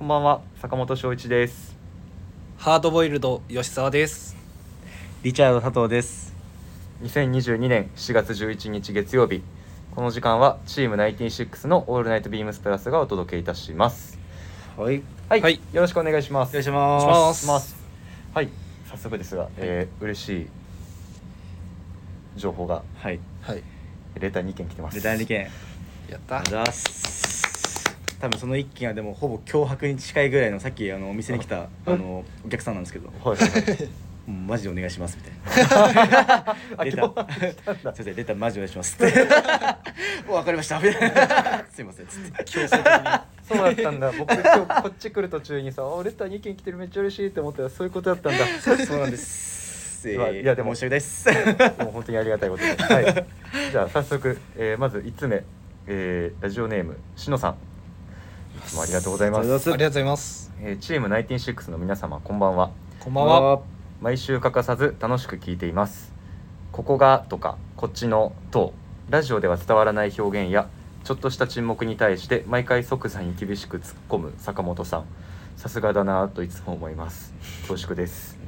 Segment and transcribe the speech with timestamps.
[0.00, 1.76] こんばんは坂本翔一です。
[2.56, 4.34] ハードボイルド吉沢です。
[5.22, 6.32] リチャード佐藤です。
[7.02, 9.42] 2022年7月11日月曜日。
[9.94, 14.18] この時間はチーム96のオールナイトビームスプラスがお届けいたします。
[14.78, 15.02] はい。
[15.28, 15.60] はい、はい。
[15.74, 16.48] よろしくお願いします。
[16.48, 17.12] お願いしお願いしま。
[17.12, 17.40] ます。
[17.42, 17.76] すます
[18.32, 18.48] はい。
[18.86, 20.46] 早速ですが、えー嬉しい
[22.36, 22.82] 情報が。
[22.96, 23.20] はい。
[23.42, 23.62] はい。
[24.18, 24.96] レター2件来てます。
[24.96, 25.50] レター2件。
[26.08, 26.38] やった。
[26.38, 27.09] ありがとうございます。
[28.20, 33.88] 多分その一件はでもほぼ脅迫に近いぐらいのさっきあのお店に来たあのお客さんなんですけど、もはいはい
[34.30, 36.56] マジでお願いしますみたいな。
[36.76, 37.54] あレタ今日ー。
[37.74, 39.18] すいませんレターマジでお願いしますって。
[40.26, 41.64] もうわかりましたみたいな。
[41.72, 42.44] すいませんつって。
[42.44, 42.92] 強制的に
[43.42, 48.46] そうだったんだ僕今日こっち来る途中にさ「あレター2件来てるめっちゃ嬉しい」って思ったらそういうことだったんだ
[48.86, 50.08] そうなんです。
[50.08, 51.28] えーいやでも申し訳ないです。
[51.82, 52.82] もう本当にありがたいことです。
[52.84, 53.26] はい。
[53.72, 55.42] じゃあ早速、えーまず5つ目、
[55.88, 57.69] えーラジオネームしのさん。
[58.60, 59.40] いつもありがとうございます。
[59.40, 62.70] ありがとうございますえーチーム96の皆様こんばんは。
[63.00, 63.62] こんばんは
[64.02, 66.12] 毎週欠かさず楽しく聞いています。
[66.70, 68.74] ここがとかこっちのと
[69.08, 70.68] ラジオでは伝わらない表現や
[71.04, 75.04] ちょっとした沈黙に対して毎回即座に厳しく突っ込む坂本さん。
[75.56, 77.32] さすがだなぁといつも思います。
[77.66, 78.38] 恐縮です。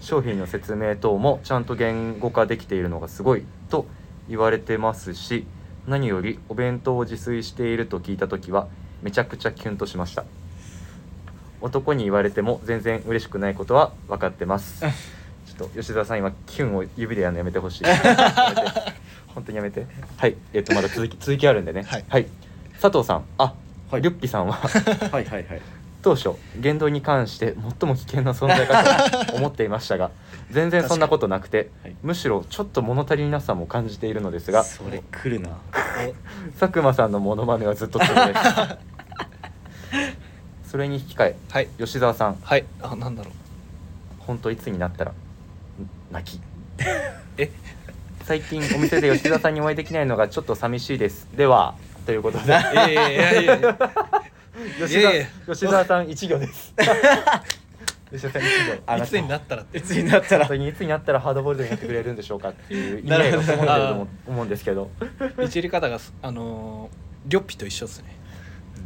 [0.00, 3.86] 商品の説明等もちゃんと言語化できているのがすごいと
[4.28, 5.46] 言われてますし
[5.86, 8.68] 何よりお弁当を自炊していると聞いた時は
[9.02, 10.24] めちゃくちゃキュンとしました。
[11.60, 14.80] 男に言われても全然嬉しくないことは分かってます。
[14.80, 17.84] ちょっと吉澤さん今キュンを指でやるのやめてほしい。
[19.34, 19.86] 本当にやめて。
[20.16, 20.36] はい。
[20.52, 21.82] えっ、とまだ続き続きあるんでね。
[21.82, 22.26] はい。
[22.80, 23.24] 佐藤さん。
[23.38, 23.54] あ、
[23.90, 24.02] はい。
[24.02, 24.54] リュッピさんは。
[24.54, 25.24] はい。
[25.24, 25.44] はい。
[25.44, 25.60] はい。
[26.02, 30.10] 当初言動に関して最も危険な存在かと思っていましたが
[30.50, 31.96] 全然そんなことなくて、はい。
[32.02, 34.64] むしろちょっと物足りなさも感じているのですが。
[34.64, 35.58] それ来るな。
[36.58, 38.89] 佐久間さんのモノマネはずっとツボです
[40.70, 41.68] それに引き換えはい。
[41.78, 42.36] 吉澤さん。
[42.42, 42.64] はい。
[42.80, 43.32] あなんだろう。
[44.20, 45.14] 本当いつになったらん
[46.12, 46.40] 泣き。
[47.38, 47.50] え？
[48.24, 51.26] 最近お店で吉澤さんにお会いできないのがちょっと寂しいです。
[51.36, 51.74] では
[52.06, 52.44] ということで。
[52.46, 53.56] いやいやいやいや。
[53.56, 53.76] いや
[54.86, 55.26] 吉いやいや。
[55.46, 56.72] 澤吉澤さん一行です。
[58.12, 58.82] 吉澤さん一行。
[58.86, 59.78] あいつになったらって。
[59.78, 60.46] いつになったら。
[60.46, 64.90] 本当にいつになったらハードボイルドになってくれるんでしょうかっていう意味合いなるほどがこもってると思うんですけど。
[65.42, 68.16] いじり方がすあのーリョッピと一緒ですね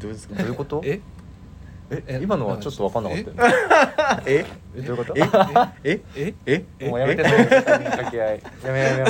[0.04, 0.34] どうですか？
[0.34, 0.82] どういうこと？
[0.84, 1.00] え？
[1.90, 2.02] え？
[2.06, 2.20] え？
[2.22, 4.22] 今のはちょっと分かんなかったよね。
[4.26, 4.44] え？
[4.76, 4.80] え？
[4.82, 5.14] どういうこと？
[5.16, 6.00] え？
[6.16, 6.34] え？
[6.46, 6.64] え？
[6.78, 6.88] え？
[6.88, 8.42] もうやめてその掛け合い。
[8.64, 9.06] やめやめよ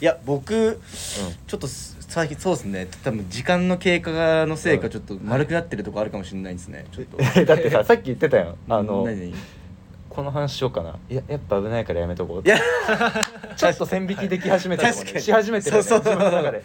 [0.00, 0.80] いや僕
[1.46, 2.88] ちょっとす最近そうですね。
[3.04, 6.86] 多分時間の経過のせいかちょっと丸くなってるとこあるかもしれないですね。
[6.92, 7.16] ちょっと。
[7.18, 8.56] うんだってささっき言ってたやん。
[8.68, 9.06] あの
[10.08, 10.96] この話しようかな。
[11.08, 12.58] いややっぱ危ないからやめとこういや。
[13.56, 16.14] ちょっと線引きでき始めたし始めてるそうそう。
[16.14, 16.62] 自分の中で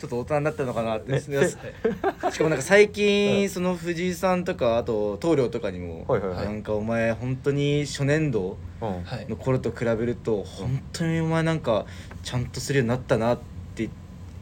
[0.00, 1.20] ちょっと大人になったのかなって、ね。
[1.20, 6.46] しかもなんか最近その藤井さんとかあと棟梁とかにも、はいはいはい。
[6.46, 11.84] なんかお前本当に初年度の頃と比べると本当にお前なんか
[12.22, 13.42] ちゃんとするようになったなって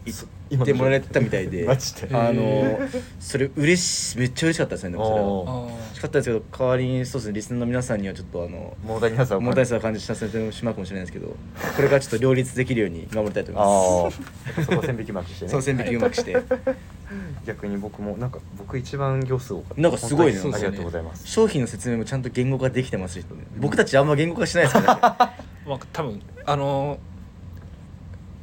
[0.04, 1.64] 言ってもらえてたみたいで。
[1.64, 2.08] マジで。
[2.12, 2.78] あの
[3.20, 5.20] それ嬉しめっちゃ嬉しかったですねでもそれ
[5.80, 14.64] はしかったですけど代わりにそうですねリスナーの皆さんにはちょっとあの物足りなさを問題さを感じさせてしまうかもしれないですけどこれからちょっと両立できるように頑張りたいと思います。
[14.64, 15.50] そこ線引き巻きしてね。
[15.50, 16.36] その線引きうまくして。
[17.46, 19.80] 逆に僕もなんか僕一番行数多かった。
[19.80, 20.40] なんかすごいね。
[20.40, 21.26] ありがとうございます。
[21.26, 23.24] 商品の説明もちゃんと言語化できてますし、
[23.58, 25.00] 僕たちあんま言語化しないですからね。
[25.66, 26.98] まあ多分あのー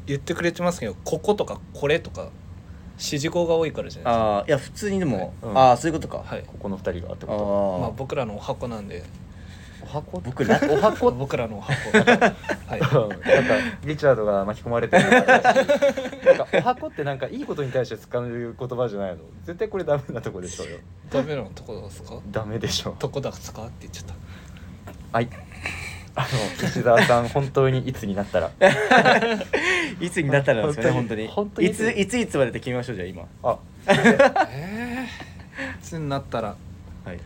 [0.06, 2.30] 言ってくれてますけどこことかこれとか
[2.98, 4.24] 指示語が多いからじゃないですか。
[4.24, 5.58] ああいや普通にでも、うん。
[5.58, 6.44] ああそういうことか、はい。
[6.48, 9.02] ここの二人がってあまあ僕らのお箱なんで。
[9.02, 9.06] と
[9.84, 10.20] お箱？
[10.20, 10.60] 僕ら？
[10.72, 11.12] お箱？
[11.12, 11.76] 僕らのお箱。
[12.00, 12.80] はい。
[12.80, 13.22] うんなんか
[13.84, 19.18] リチャードが巻き込まれてるなんかお箱ってなんかいいことに対して使う言葉じゃないの？
[19.44, 20.78] 絶対これダメなとこでしょうよ。
[21.12, 22.20] ダメなとこですか？
[22.32, 23.64] ダメでしょどこだすか？
[23.64, 24.14] って言っちゃった。
[25.18, 25.30] はい
[26.18, 26.22] あ
[26.62, 28.52] の石澤さん本当にいつになったら？
[30.00, 31.28] いつになったらなんですよね本当に。
[31.28, 31.68] 本当に。
[31.68, 31.90] いつ？
[31.92, 33.24] いついつまでって決めましょうじゃあ今。
[33.44, 33.58] あ。
[33.88, 36.56] ええいつになったら？
[37.06, 37.20] はい。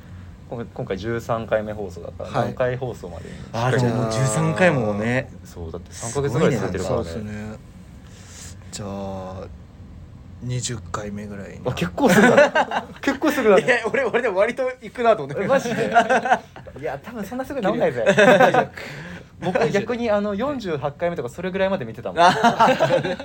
[0.49, 2.47] 今今回13回目放送だからはい。
[2.47, 5.29] 何回放送までにああでももうじゃあ13回もね。
[5.45, 7.03] そうだって3ヶ月ぐらい続いてるからね。
[7.03, 7.55] そうですね。
[8.71, 9.43] じゃあ
[10.45, 15.43] 20回目ぐらいにあ結構すぐだ 結構すぐだいや俺俺でも割と行くなと思って。
[15.43, 15.91] えマジで？
[16.79, 18.05] いや多分そんなすぐ治んないぜ。
[19.41, 22.23] 僕逆にあの48回目とかそれぐらいまで見てたもん。
[22.23, 23.17] 1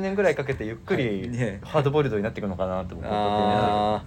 [0.00, 1.60] 年ぐらいかけてゆっくりね。
[1.64, 4.06] ハードボイルドになっていくのかなって思って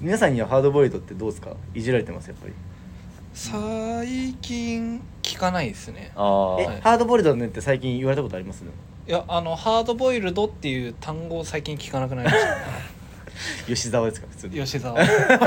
[0.00, 1.50] 皆さんにはハードボイルドってどうですか？
[1.74, 2.52] いじられてますやっぱり。
[3.34, 6.12] 最近聞かないですね。
[6.16, 6.66] あはい。
[6.82, 8.62] ハードボイルドねって最近言われたことあります？
[9.08, 12.54] いやあのハードボイルドっていう単語を最近聞かなくなりました。
[12.56, 12.60] ね
[13.68, 14.54] 吉沢ですか普通に。
[14.54, 14.98] 吉沢。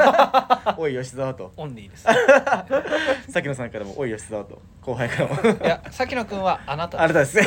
[0.78, 1.52] おい吉沢と。
[1.58, 2.04] オンリーです。
[3.32, 4.62] さきのさんからもおい吉沢と。
[4.82, 5.60] 後輩からも。
[5.60, 7.40] いや崎野くんはあなたあなたです。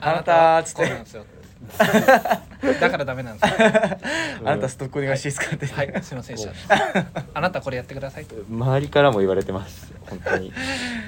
[0.00, 0.82] あなた っつって。
[0.82, 1.24] こうなんですよ
[2.80, 3.56] だからダメなんですよ
[4.44, 5.56] あなたストックお願いしていいですか？
[5.56, 6.02] ってはい。
[6.02, 6.76] すいませんでした。
[7.34, 8.36] あなたこれやってくださいと。
[8.48, 9.92] 周りからも言われてます。
[10.08, 10.52] 本当に。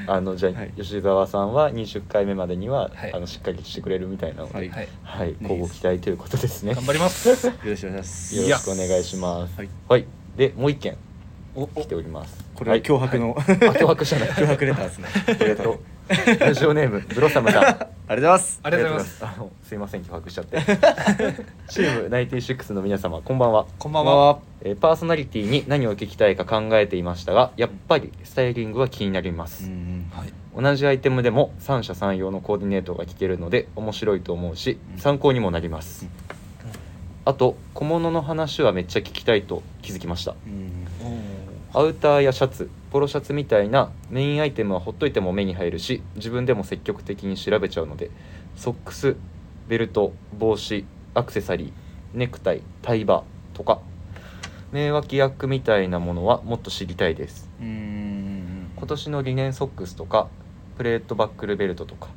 [0.06, 0.72] あのじゃあ、はい。
[0.76, 3.12] 吉沢さんは20回目までには、はい。
[3.14, 5.30] あのしっかりしてくれるみたいなので、ははい。
[5.30, 6.74] い、交互期待ということですね。
[6.74, 7.28] 頑張ります。
[7.28, 8.36] よろしくお願いします。
[8.36, 9.58] よろしくお願いします。
[9.58, 9.68] はい。
[9.88, 10.06] はい。
[10.36, 10.96] でもう一件
[11.54, 12.36] お来ております。
[12.54, 14.28] これは脅迫のあ脅迫じゃない。
[14.30, 15.08] 脅迫レターですね。
[15.40, 15.70] ありがと。
[15.72, 15.78] う
[16.08, 17.64] ラジオネームブロッサムさん。
[17.64, 18.60] ありがとうございます。
[18.62, 19.24] ありがとうございます。
[19.24, 20.58] あのすいません脅迫しちゃって。
[21.68, 24.38] チーム96の皆様こんばんは、こんばんは。
[24.62, 30.32] えーパーソナリティに何を聞きたいか考えていましたがやっぱりスタイリングは気になります、うんはい。
[30.62, 35.00] 同じアイテムでも三者三様のコーディネートが聞けるので面白いと思うしうん。
[35.00, 36.06] 参考にもなります、
[37.24, 40.34] あと小物の話はめっちゃ聞きたいと気づきました。
[40.46, 40.86] うん。
[41.72, 48.12] アウターやシャツポロシャツみたいなメインアイテムはほっといても目に入るし自分でも積極的に調べちゃうので
[48.54, 49.16] ソックス
[49.66, 51.72] ベルト帽子アクセサリー
[52.16, 53.80] ネクタイタイバーとか
[54.70, 57.50] 名脇役みたいなものはもっと知りたいです。
[57.60, 58.70] うん。
[58.76, 60.28] 今年のリネンソックスとか
[60.76, 62.10] プレートバックルベルトとか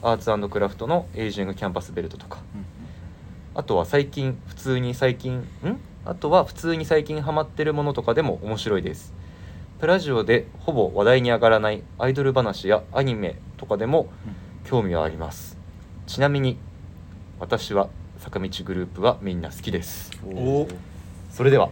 [0.00, 2.38] アーツクラフトのエイジングキャンバスベルトとか。
[3.54, 5.44] あとは最近普通に最近ん？
[6.06, 9.12] あとは普通に最近ハマってるものとかでも面白いです
[9.78, 14.08] プラジオでほぼ話題に上がらないアイドル話やアニメとかでも
[14.64, 15.58] 興味はあります。
[16.06, 16.58] ちなみに
[17.38, 17.88] 私は
[18.18, 20.10] 坂道グループはみんな好きです。
[20.24, 20.68] おお
[21.30, 21.70] それでは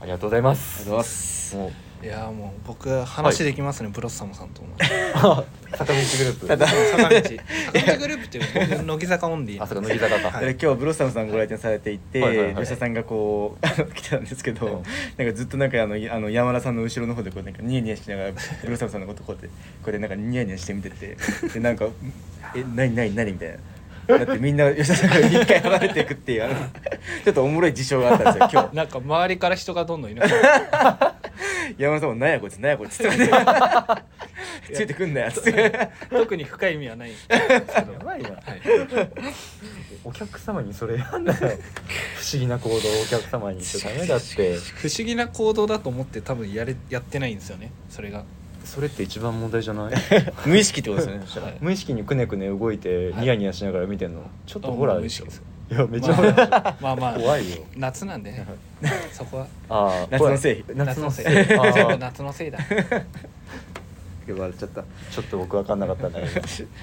[0.00, 0.82] ありがとうございます。
[0.82, 4.68] ありがとうございますいやもう僕話できますね、ブロッサムさんとも
[5.72, 6.46] 坂道グループ。
[6.46, 6.66] 坂道。
[6.66, 7.98] 坂道。
[7.98, 9.62] グループっていう僕乃木坂オンリー。
[9.62, 14.82] あそこ乃木坂か、今日ブロッサムさんご来店されていて、吉田さんがこう来てたんですけど、うん
[15.16, 19.54] なんかずっとなんかあのいあの山田さんの後ろの方でこうなんかニヤニヤしながらブロッサムさんのことこうやってこ
[19.86, 21.16] うやってなんかニヤニヤして見てて
[21.54, 21.86] でなんか
[22.54, 23.56] 「え何何何?」みたいな。
[24.06, 26.48] だってみんな吉田さんから一回離れていくっていう
[27.24, 31.23] ちょっとおもろい事象があったんですよ今 なんか周りから人がどんどんいなくな日
[31.78, 35.52] 山田さんも「何やこいつ何やこいつ」 ってついてくんなよ」っつって。
[35.52, 35.72] る
[36.10, 37.36] 特に深い意味はないんですけ
[37.82, 37.92] ど。
[37.92, 38.30] やばいな。
[38.30, 38.40] はい。
[40.04, 41.38] お客様にそれやんなよ。
[41.38, 41.58] 不思
[42.40, 44.56] 議な行動をお客様にしちゃダメだって。
[44.56, 47.72] 不思議な行動だと思って多分やれやってないんですよね。
[47.88, 48.24] それが。
[48.64, 49.94] それって一番問題じゃない？
[50.46, 54.22] 無意識ってことですよね無意識にくねくね動いてはいニヤニヤしながら見てんの。
[54.46, 55.26] ちょっとホラーでしょ
[55.70, 56.50] いやめっちゃホラーでしょ
[56.82, 57.18] まあまあ。
[57.18, 57.64] 怖いよ。
[57.76, 58.46] 夏なんでね。
[59.12, 59.46] そこは。
[59.68, 60.64] ああ夏のせい。
[60.74, 61.24] 夏のせい。
[61.24, 61.58] 夏のせい。
[61.58, 62.58] あ全部ー夏のせいだ。
[64.26, 64.82] 笑っちゃった。
[65.10, 66.28] ちょっと僕分かんなかったな今。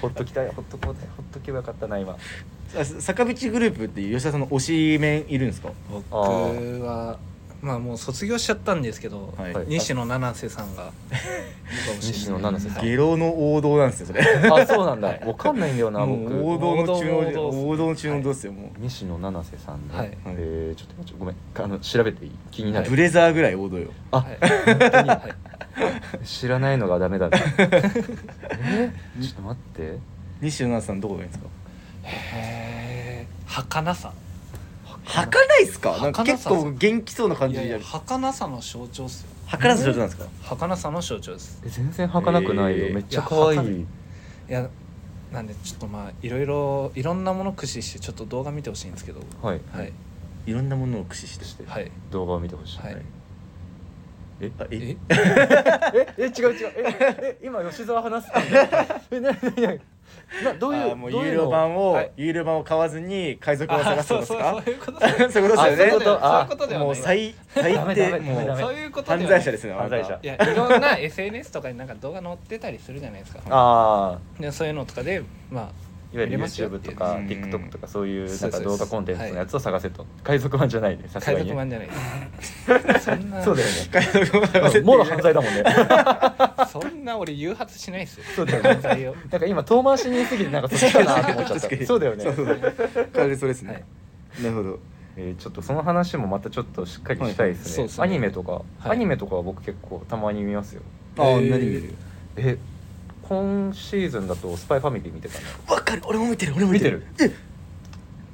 [0.01, 0.47] ほっときたい。
[0.47, 0.95] ほっとこうほっ
[1.31, 2.15] とけばよかったな今。
[2.77, 5.69] あ坂道グループっていう吉田さんの推しメンいるんですか？
[5.91, 7.19] 僕あは
[7.61, 9.53] まあもう卒業しちゃったんですけど、はい。
[9.53, 10.91] はい西野七瀬さんが
[12.01, 12.77] 西野七瀬さん。
[12.79, 14.21] はいゲロの王道なんですよそれ。
[14.21, 15.09] あそうなんだ。
[15.09, 17.17] はい分かんないんだよなもう僕王道の中の
[17.69, 20.17] 王道の中の王道ですよも西野七瀬さんね、はい。
[20.25, 21.35] えーちょっと待ってごめん。
[21.55, 22.31] あの調べていい？
[22.49, 23.89] 気になうる、ブレザーぐらい王道よ。
[24.11, 24.37] あ、はい。
[24.65, 25.35] 本当にはい。
[26.25, 28.91] 知らないのがダメだな え？
[29.19, 29.97] ーちょっと待って。
[30.41, 31.49] 西野七瀬さんどこがいいんですか？
[32.03, 34.11] へー儚さ
[35.11, 35.91] 儚ないっすか？
[35.97, 39.29] なんか儚さ結構元気そうな感いやいやじでやる儚さの象徴っすよ。
[39.47, 40.25] 儚さ上手なんですか？
[40.43, 41.61] 儚さの象徴です。
[41.65, 43.59] え全然儚くないよ、えーめっちゃ可愛い。
[43.59, 43.75] いや儚い。
[43.79, 43.85] い
[44.53, 44.69] や
[45.33, 49.21] なんでちょっとまあいろいろいろんなもの駆使してちょっっと動画見てほしいんですけど。
[49.41, 49.61] はい。
[49.73, 49.93] はい。
[50.45, 51.45] いろんなものを駆使して。
[51.45, 51.91] してはい。
[52.11, 52.97] 動画を見てほしい、はい。
[54.41, 54.51] え？
[54.59, 54.77] あえ？
[54.81, 54.97] え？
[56.17, 56.71] ええ違う違う。
[56.75, 58.31] ええ今吉沢話す
[59.11, 59.73] えななな
[60.43, 62.11] などういうあもう有料版をはい。
[62.17, 64.25] 有料版を買わずに海賊を探すってこと。
[64.25, 64.99] ですかそういうこと。
[64.99, 70.19] ですそういうことですよねもう最最低もう犯罪者ですね犯罪者。
[70.21, 73.41] いやいろんな SNS とかになんか動画載ってたりするじゃないですか。
[73.49, 75.71] ああでそういうのとかでま
[76.13, 77.27] いわゆる YouTube とかうん。
[77.27, 80.05] TikTok とかそういうなんか動画コンテンツのやつを探せと。
[80.23, 81.43] 海賊版じゃないねさすがにね。
[81.45, 83.05] 賊版じゃないです。
[83.05, 83.43] そんな。
[83.43, 84.81] そうだよね。
[84.81, 85.63] もろ犯罪だもんね。
[86.71, 88.23] そんな俺誘発しないですよ。
[88.35, 89.13] そうだよね。
[89.31, 91.85] なんか今遠回しに言い過ぎてなんかそっちかなって思っちゃった。
[91.85, 92.25] そうだよね。
[92.25, 92.35] 完
[93.13, 94.43] 全にそうですね、はい。
[94.43, 94.79] なるほど。
[95.17, 98.09] えーちょっとその話もまたちょっとしっかりしたいですね,、はい。
[98.09, 98.91] アニメとか、はい。
[98.91, 100.81] アニメとかは僕結構たまに見ますよ。
[101.17, 101.93] ああえー何見る？
[102.37, 102.57] え
[103.31, 105.45] 今シーズンだと「スパイファミリー」見てたね。
[105.69, 106.01] わかる。
[106.05, 106.53] 俺も見てる。
[106.53, 107.01] 俺も見てる。
[107.17, 107.31] 見や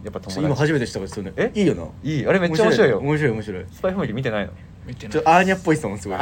[0.09, 0.39] っぱ友達。
[0.39, 1.51] 今初めて知ったからですよねえ？
[1.53, 1.83] いいよな？
[2.03, 2.27] いい？
[2.27, 2.97] あれめっちゃ面白いよ。
[2.97, 3.31] 面白い。
[3.33, 4.53] 面白いスパイファミリー見てないの？
[4.87, 5.11] 見てない。
[5.13, 6.17] ちょアーニャっぽいですもんすごい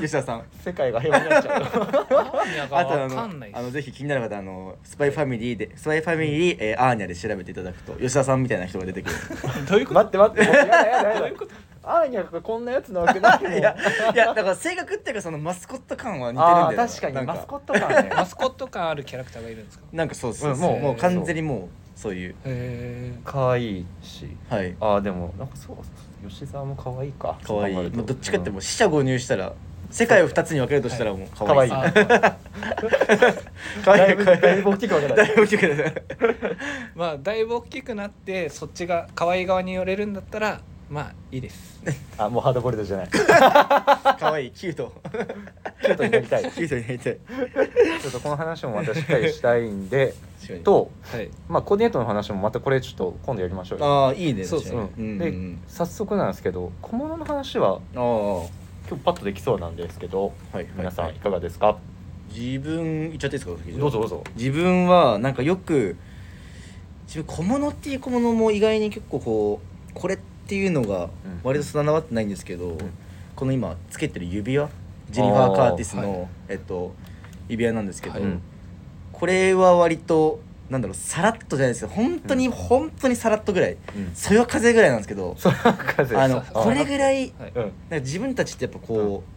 [0.00, 0.42] 吉田さん。
[0.64, 1.62] 世界が平和になっちゃう。
[1.62, 9.14] あとあわかんないのあのぜひ気になる方あのスパイファミリーでスパイファミリー、えーアーニャで調べていただくと吉田さんみたいな人が出てくる。
[9.70, 10.00] どういうこと？
[10.00, 10.18] 待って。
[10.18, 10.42] 待って。
[10.44, 11.30] やだやだやだ
[11.86, 13.52] アーニャがこんなやつなわけないもん。
[13.56, 13.76] いや
[14.14, 16.66] いやだから性格っていうかそのマスコット感は似てるんだよ。
[16.68, 18.10] あー確かにマスコット感ね。
[18.16, 19.84] マスコット感あるキャラクターがいるんですか？
[19.92, 20.72] なんかそうそううんもう。
[20.72, 21.68] もうもう完全にもう
[22.00, 22.30] そういう。
[22.30, 24.28] へえ可愛いし。
[24.48, 24.74] はい。
[24.80, 27.36] ああでもなんかそう吉沢も可愛いか。
[27.46, 27.74] 可愛い。
[27.74, 29.52] そうどっちかってもう四捨五入したら
[29.90, 31.70] 世界を二つに分けるとしたらもう可愛い。
[31.70, 31.92] 可愛い。
[31.94, 32.36] あ
[33.84, 34.16] 可だい。
[34.16, 35.14] ぶ愛い可愛いだいぶ大きく分けた。
[35.14, 36.02] だいぶ大きくなる。
[36.96, 40.60] まあだいぶ大きくなってそっちが可愛い側に寄れるんだったら
[40.90, 41.82] まあいいです。
[42.18, 43.08] あもうハードボイルドじゃない。
[44.20, 44.92] 可愛いキュート。
[45.82, 46.42] キュートになりたい。
[46.52, 47.18] キュートになりたい。
[48.00, 50.60] ちょっとこの話もまたしっかりしたいんで確かに。
[50.64, 51.30] とはい。
[51.48, 53.86] まあコーディネートの話もまたこれちょっと今度やりましょうよ。
[53.86, 54.80] ああいいねそうそう。
[54.82, 55.06] 確かに。
[55.08, 55.58] うんでうんうん。
[55.66, 58.02] 早速なんですけど小物の話はああ
[58.40, 58.46] は
[58.88, 61.78] 今日パッとできそうなんですけどいはい皆さんはいいかがですか？
[62.34, 64.24] 自分言っちゃっていいですか先にどうぞどうぞ。
[64.36, 65.96] 自分はなんかよく
[67.06, 69.60] 自分小物っていう小物も意外に結構こ
[69.90, 71.08] うこれっていうのが
[71.42, 72.76] 割と定まってないんですけど、
[73.34, 74.68] この今つけてる指輪
[75.10, 76.28] ジェニファー・カーティスの、はい。
[76.50, 76.94] えっと
[77.48, 78.22] 指輪なんですけど、はい。
[78.22, 78.42] うん
[79.12, 82.52] これは割となんだろうさらっとじゃないですけど本当に、うん。
[82.52, 84.10] 本当にさらっとぐらいうん。
[84.12, 86.16] そよ風ぐらいなんですけどそれは風。
[86.16, 87.52] あのこれぐらいはい。
[87.54, 89.33] うんなんか自分たちってやっぱこう、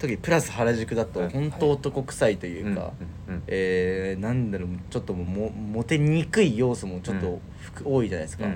[0.00, 2.92] 特にプラス原宿だとうん本当男臭いというか、
[3.46, 7.38] えー、なんだろうちょっともモテにくい要素もちょっと
[7.84, 8.46] 多いじゃないですか、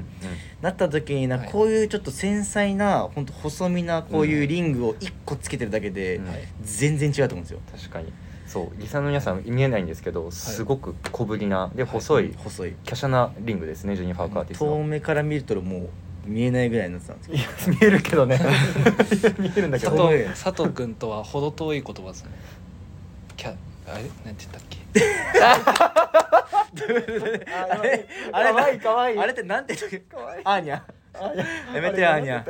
[0.62, 1.48] なった時になはい。
[1.50, 6.20] こういうちょっと繊細な本当細身なこういうリングを1個つけてるだけで
[6.62, 7.60] 全然違うと思うんですよ。
[7.70, 8.10] 確かに。
[8.46, 12.72] そうリサの皆さん見えないんですけどすごく小ぶりなで細い細い。
[12.86, 14.72] 華奢なリングですねジェニファー・カーティスの。
[14.72, 15.88] 遠目から見るともう
[16.24, 17.46] 見えないぐらいになってたんですけいや
[17.80, 18.40] 見えるけどね。
[19.38, 19.96] 見えるんだけど。
[19.96, 22.30] 佐藤佐藤君とは程遠い言葉ですね。
[23.36, 23.54] キャ
[23.86, 24.04] あれ？
[24.24, 24.78] なんて言ったっけ？
[27.54, 29.14] あれあれかわいいかわい。
[29.14, 29.98] いあれってなんて言ったっけ？
[30.00, 30.40] かわい。
[30.40, 30.76] いアーニャ。
[30.76, 30.84] あ
[31.74, 32.44] やめてよアーニャ。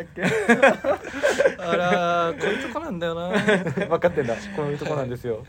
[1.58, 3.28] あらこういうとこなんだよな。
[3.88, 4.34] 分かってんだ。
[4.56, 5.44] こういうとこなんですよ。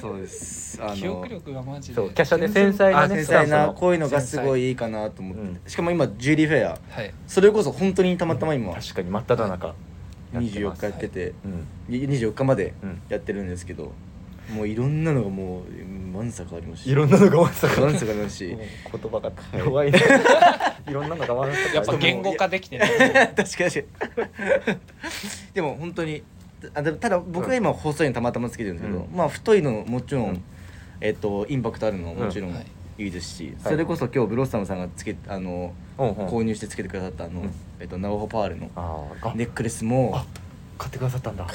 [0.00, 0.80] そうです。
[0.82, 1.94] あ記憶力がマジで。
[1.94, 5.60] そう華奢で繊細なあね繊細なこういうのがすごいいいかなと思って、うん。
[5.66, 7.12] しかも今ジュリーフェアはい。
[7.26, 8.72] それこそ本当にたまたま今。
[8.74, 9.74] 確かに真っ只中。
[10.32, 11.66] やって24ます日やってて、うん。
[11.88, 13.02] 24日までうん。
[13.08, 13.92] やってるんですけど
[14.54, 16.90] もういろんなのがもううんわんさかありますし。
[16.90, 18.46] いろんなのがわんさかわんさかありますし。
[18.46, 19.92] 言葉が弱い。
[19.92, 19.98] ね
[20.88, 20.92] い。
[20.92, 22.88] ろんなのがわんさかやっぱ言語化できてない
[23.34, 23.44] 確かに。
[23.44, 24.78] 確かに
[25.54, 26.22] でも本当に
[26.74, 29.16] あでもただ僕は今細いのたまたまつけてるんですけど、うん。
[29.16, 30.42] まあ太いのもちろん、うん。
[31.00, 32.56] えっとインパクトあるのもちろんうん。
[32.56, 32.66] はい
[32.98, 33.72] いいですし、はい。
[33.72, 36.14] それこそ今日ブロッサムさんがつけあの、うんうん。
[36.26, 37.50] 購入してつけてくださったあの、うん。
[37.80, 39.30] えっとナオホパールのあー。
[39.30, 40.26] あネックレスもあ
[40.76, 41.46] 買ってくださったんだ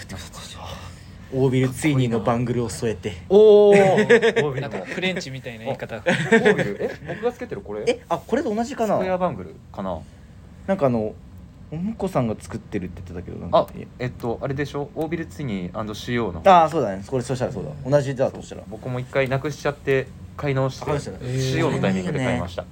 [1.34, 3.18] オービルツイニーのバングルを添えて。
[3.30, 4.54] おおオー。
[4.54, 5.96] ビルのなんかフレンチみたいな言い方。
[5.98, 6.78] オービル？
[6.80, 7.84] え僕がつけてるこれ？
[7.88, 10.00] えあこれと同じかスクエアなバングルかな。
[10.68, 11.14] なんかあの
[11.72, 13.58] おむこさんが作ってるって言ってたけどなんか。
[13.60, 13.68] あ
[14.00, 14.90] えっとあれでしょ？
[14.96, 16.42] オービルツイニー &CO の。
[16.46, 17.04] ああそうだね。
[17.08, 17.72] これそしたらそうだ。
[17.90, 18.64] 同じだとしたら。
[18.70, 22.66] 僕も一回なくしちゃって買い直して CO のタイミングで買いました。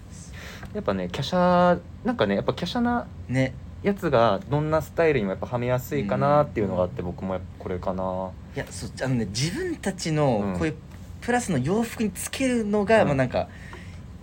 [0.74, 3.54] やっぱね華奢なんかねやっぱ華奢なね
[3.84, 8.32] やつがどんなスタイルにもやっぱはめやすいかなっていうのがあって僕もやっぱこれかな。
[8.56, 10.16] いやそあのね自分たちうん。
[10.16, 10.76] のこういう
[11.22, 13.08] プラスの洋服につけるのが、うん。
[13.08, 13.50] まあなんか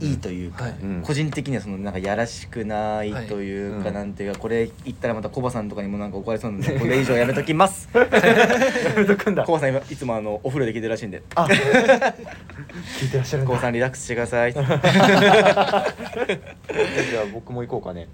[0.01, 0.77] いいというか、はい。
[0.83, 1.03] うん。
[1.03, 7.87] 個人的にはそのなんかやらしくないというか、はいなんていうかこれ言ったらまたコバさんとかにもなんか怒られそうなんでこれ以上やめときます。
[7.93, 8.07] や
[8.97, 9.45] めとくんだ。
[9.45, 11.23] コバさん今いつもあのお風呂で聞いてるらしいんで。
[11.35, 11.45] あ。
[12.99, 13.49] 聞いてらっしゃるんだ。
[13.49, 14.55] コバさんリラックスしてください。
[14.55, 15.85] じゃあ
[17.35, 18.09] 僕も行こうかね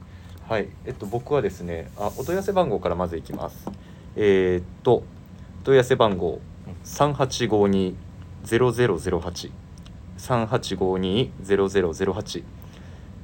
[0.49, 0.69] はい。
[0.85, 3.69] えっと僕はですねあお問い合わせ番号からまずいきます。
[4.15, 5.03] えー、っと
[5.65, 6.39] 問い合わせ番号
[6.85, 9.51] 3852-0008
[10.19, 12.45] 3852-0008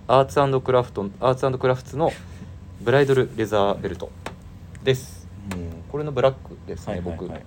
[0.09, 2.11] アーツクラフトアーツクラフツの
[2.81, 4.11] ブライドルレザーベルト
[4.83, 5.29] です。
[5.57, 5.61] もう
[5.93, 7.29] これのブラックですね、僕。
[7.29, 7.45] はい。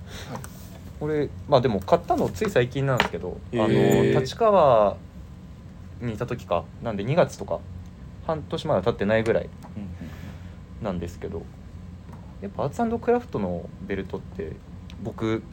[1.01, 3.67] これまあでも買ったのつい最近なんですけどあの
[4.21, 4.95] 立川
[6.01, 6.63] にいた時か。
[6.81, 7.59] なんで2月とか
[8.25, 9.49] 半年まだ経ってないぐらい
[10.85, 11.41] なんですけど
[12.41, 14.53] やっぱアーツクラフトのベルトって
[15.03, 15.43] 僕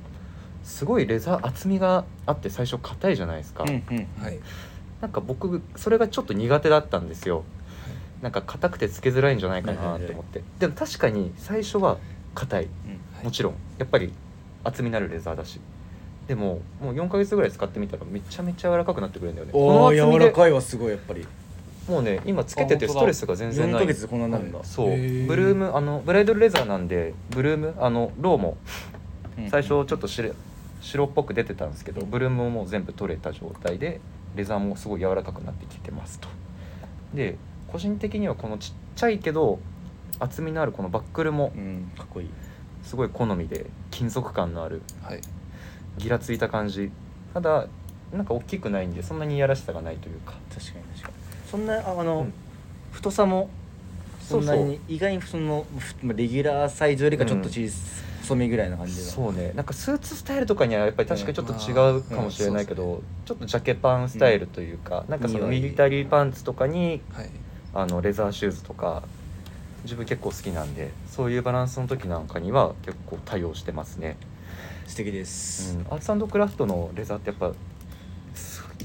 [0.62, 4.38] すごいレザー厚みがあって最初硬いじゃないですか、うんうんはい。
[5.00, 7.44] なんか僕それがちょっと苦手だったんですよ。
[8.20, 10.44] なんか硬くてつけづらいんじゃないかなって思って。
[10.60, 11.98] でも確かに最初は
[12.34, 12.68] 硬い。
[13.16, 13.24] はい。
[13.24, 13.54] もちろん。
[13.78, 14.12] やっぱり
[14.62, 15.60] 厚みのあるレザーだし。
[16.28, 19.52] でももう4ヶ月ぐらい使ってみたらめちゃめちゃ柔らかくなってくるんだよね。
[19.54, 21.26] おお厚みで柔らかいわすごいやっぱり
[21.88, 24.08] もうね今つけててストレスが全然4ない。
[24.08, 24.88] こんなになるんだ、そう。
[24.88, 24.94] ブ
[25.36, 28.56] ルームあのブライドルレザーなんでブルームあのローも
[29.38, 29.50] うん。
[29.50, 30.32] 最初ちょっと白
[30.80, 34.00] 白っぽく出てたんですけどブルームももう全部取れた状態で
[34.36, 36.28] レザーもすごい柔らかくなってきてますと。
[37.14, 37.36] で
[37.68, 39.58] 個人的にはこのちっちゃいけど
[40.18, 42.30] 厚みのあるこのバックルもうんかっこいい。
[42.84, 45.20] すごい好みで金属感のあるはい。
[45.98, 46.90] ギラついた感じ。
[47.34, 47.66] ただ
[48.12, 50.34] なんか大きくないんでそんなにいやらしさがないというか。
[50.50, 51.21] 確かに確かに
[51.52, 52.32] そんなああの、うん。
[52.90, 53.48] 太さも
[54.20, 57.76] そんなに意外にそのふまあレギュラーサイズよりかちょっと小さ
[58.22, 59.00] 細身ぐらいな感じの。
[59.02, 59.52] そうね。
[59.54, 67.30] なんかスーツスタイルとかにはやっぱり確かにちょっと違うかもしれないけど、うんちょっとジャケパンスタイルというか、なんかそのミリタリーパンツとかにはい。
[67.74, 69.02] あのレザーシューズとか
[69.84, 74.16] 自分結構好きなんでそういうバランスの時なんかには結構対応してますね、
[74.86, 77.52] 素敵です、うん、アーツクラフトのレザーってやっぱ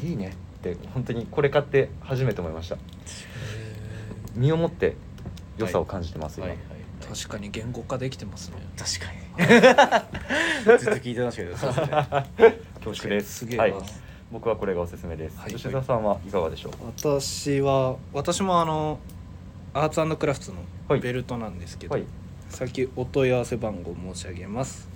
[0.01, 2.77] いいねって本当にこれ買って初めて思いました。
[4.35, 4.95] 身をもって
[5.57, 6.77] 良さを感じてます、はいはい今
[7.15, 8.57] 確かに言語化できてますね。
[8.75, 10.77] 確かに。
[10.79, 11.55] ずっと聞いてましたけど
[12.83, 13.45] 恐縮です す。
[13.45, 13.73] げえな、はい、
[14.31, 15.53] 僕はこれがおすすめです、はい。
[15.53, 16.71] 吉田さんはいかがでしょう？
[16.87, 18.99] 私は私もあの
[19.73, 20.99] アーツクラフトはい。
[20.99, 22.03] のベルトなんですけど、はい。
[22.49, 24.87] さっきお問い合わせ番号申し上げます、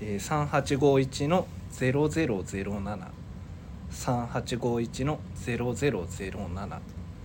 [0.00, 3.21] えー、3851の0007
[3.92, 6.68] 3851の0007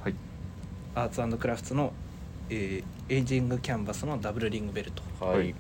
[0.04, 0.16] はい。
[0.96, 1.94] アーツクラフトの、
[2.50, 5.02] えーエイジングキャンバスのダブルリングベルト。
[5.26, 5.56] はい、はい。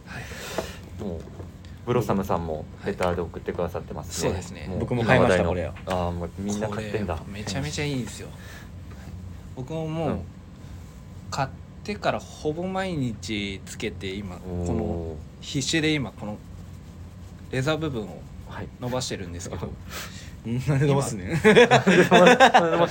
[0.99, 1.21] もう
[1.85, 4.75] ブロッサムさんもレターで送ってくださってますね、そうですね。
[4.77, 7.15] 僕も買いましたこれああもうみんな買ってんだ。
[7.15, 8.27] これめちゃめちゃいいんですよ。
[9.55, 10.21] 僕ももう、うん。
[11.31, 11.49] 買っ
[11.85, 16.37] てからほぼ毎日つけて今このお必死で今この
[17.49, 18.67] レザー部分をーはい。
[18.81, 19.67] 伸ばしてるんですけど。
[19.67, 19.73] う ん
[20.67, 21.13] なんで伸ばす。
[21.13, 22.87] ねなん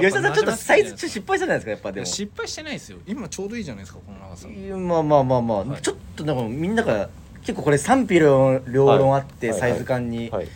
[0.00, 2.06] 吉田さんちょっとサイズ失敗したじゃないですかやっぱでも。
[2.06, 2.98] 失敗してないですよ。
[3.06, 4.48] 今ちょうどいいじゃないですかこの長さ。
[4.48, 5.82] まあまあまあまあ、はい。
[5.82, 7.08] ちょっとなんかみんなが
[7.42, 9.60] 結構これ賛否両両論あって、はい。
[9.60, 10.48] サイズ感に、はい。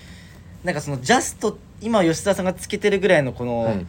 [0.64, 3.86] なんかそのジャスト今吉田さんがつけてるぐらいのこの、はい。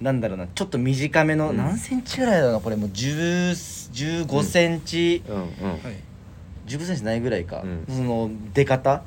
[0.00, 1.56] なんだろうなちょっと短めの、うん。
[1.56, 5.42] 何センチぐらいだろうなこれもう10 15センチ、うんうん。
[5.42, 6.11] はい
[6.78, 7.84] 15センチないぐらいか、うん。
[7.88, 9.02] その出方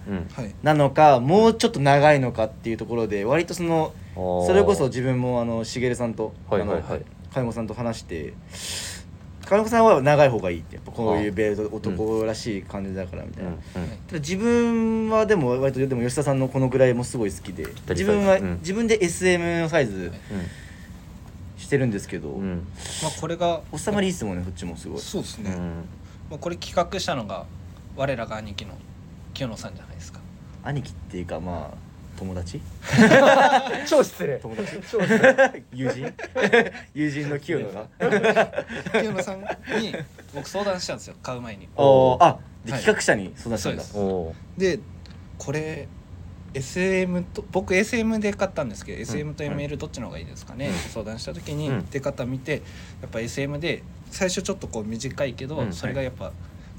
[0.63, 7.54] なのかもうちょっと長いのかっていうところで割とそのそそれこそ自分もあのしげるさんと、あのはいはい。
[7.54, 8.34] さんと話して
[9.45, 13.56] 金子さんは長い方がいいってやっぱこういうベルト男らしい感じだからみたいな、うん。
[13.56, 13.62] うん。
[14.08, 18.58] ただ自分はでも割とでも吉田さんのこのぐらいもすごい好きでり自分は、うん。
[18.60, 20.12] 自分で SM のサイズはい
[21.58, 24.99] してるんですけど、まあこれが収まりいいっすもんねこっちもすごい。
[24.99, 25.51] そうですね、
[26.25, 27.45] うんまあこれ企画したのが
[27.95, 28.73] 我らが兄貴の
[29.33, 30.19] 清野さんじゃないですか。
[30.63, 31.77] 兄貴っていうかまあ
[32.17, 32.61] 友達？
[33.88, 34.38] 超失礼。
[34.39, 34.77] 友達？
[34.89, 35.63] 超失礼。
[35.73, 36.13] 友人？
[36.93, 37.88] 友人の清野が？
[38.99, 39.41] 清野さん
[39.79, 39.93] に
[40.33, 41.67] 僕相談したんですよ買う前に。
[41.75, 42.23] おー。
[42.23, 42.81] あではい。
[42.81, 44.79] 企画者に相談したんだ、そうおーで
[45.38, 45.88] これ
[46.55, 50.73] SM と僕 SM で買ったんですけど、SM と ML どっちの方がいいですかね、うん。
[50.73, 51.85] って相談した時に、うん。
[51.91, 52.61] 出方見て
[53.01, 55.73] やっぱ SM で最初ちょっとこう短いけど、うん。
[55.73, 56.31] それがやっぱ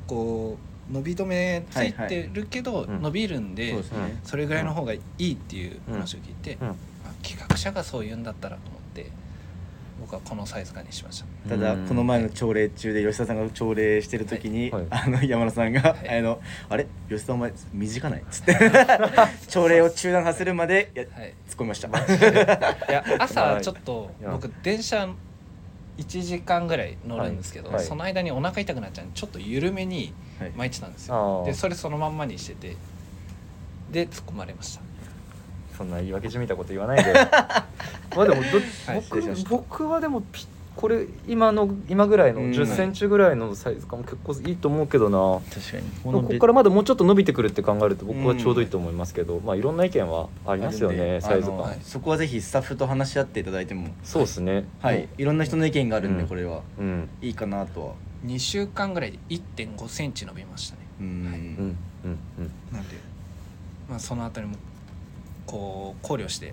[0.07, 0.59] こ
[0.91, 3.77] う伸び止めついてるけど、伸びるんで、
[4.25, 6.67] それぐらいの方がいいっていう話を聞いて、うん。
[6.69, 6.75] まあ
[7.23, 9.11] 企画者がそう言うんだったらと思って
[10.07, 11.51] 僕はこのサイズ感にしました。
[11.51, 11.87] ただうん。
[11.89, 14.87] この前の朝礼中で吉田さんが朝礼してる時に、はい。
[14.91, 16.09] あの山田さんが「い。
[16.09, 16.87] あのあれ？
[17.09, 18.57] 吉田お前短ない?」っつって。
[19.49, 21.35] 朝礼を中断させるまでやはい。
[21.49, 21.89] 突っ込みました。
[21.89, 23.63] いや 朝はい。
[23.63, 25.09] ちょっと僕電車
[25.99, 27.77] 1時間ぐらい乗るんですけど、はい。
[27.79, 27.85] はい。
[27.85, 30.53] その間にお腹痛くなっちゃうんでちょっと緩めにはい。
[30.57, 31.47] 巻いてたんですあよー。
[31.47, 32.77] でそれそのまんまにしてて
[33.91, 34.83] で突っ込まれました
[35.77, 37.13] そんな言い訳じみたこと言わないで。
[38.17, 38.41] まあでもど、
[38.93, 39.51] はい失礼しました。
[39.51, 42.51] 僕僕はでもピこれ今の今ぐらいのうん。
[42.51, 46.13] 1 0ンチぐらいのサイズ感も結構いいと思うけどな、確かに。
[46.13, 53.89] ここからまだもうちょっと伸びてくるって考えると僕はちょうどいいと思いますけど、まあいろんな意見はありますよねサイズ感、そこはぜひスタッフと話し合っていただいても。
[54.05, 54.65] そうですね。
[54.81, 55.09] はい。
[55.17, 56.29] いろんな人の意見があるんで、うん。
[56.29, 56.63] これは。
[56.79, 57.09] うん。
[57.23, 57.93] いいかなとは。
[58.27, 60.83] 2週間ぐらいで1 5センチ伸びましたね。
[61.01, 61.13] うん、うん。
[62.05, 62.19] うん。
[62.39, 62.51] うん。
[62.73, 62.97] なんで
[63.89, 64.57] まあそのあたりも
[65.47, 66.53] こう考慮して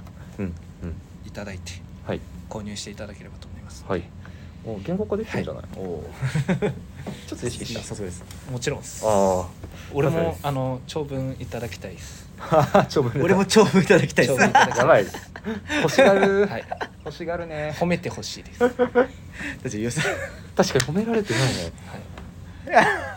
[1.25, 1.71] いただいて
[2.06, 2.21] はい。
[2.49, 3.86] 購入していただければと思います。
[3.88, 4.03] はい。
[4.65, 6.03] お言語化できてるんじゃない、おお
[7.27, 8.23] ちょっと意識したさすがです。
[8.49, 9.03] もちろんです。
[9.06, 9.47] あ
[9.93, 12.29] 俺もあの長文いただきたいです。
[12.39, 14.41] あ 長文俺も長文いただきたいです。
[14.41, 15.06] やばい。
[15.82, 16.63] 欲しがる、はい。
[17.03, 17.75] 欲しがるね。
[17.77, 19.10] 褒めてほしいです、 確かに
[20.56, 21.71] 褒められてないね。
[22.65, 23.12] でも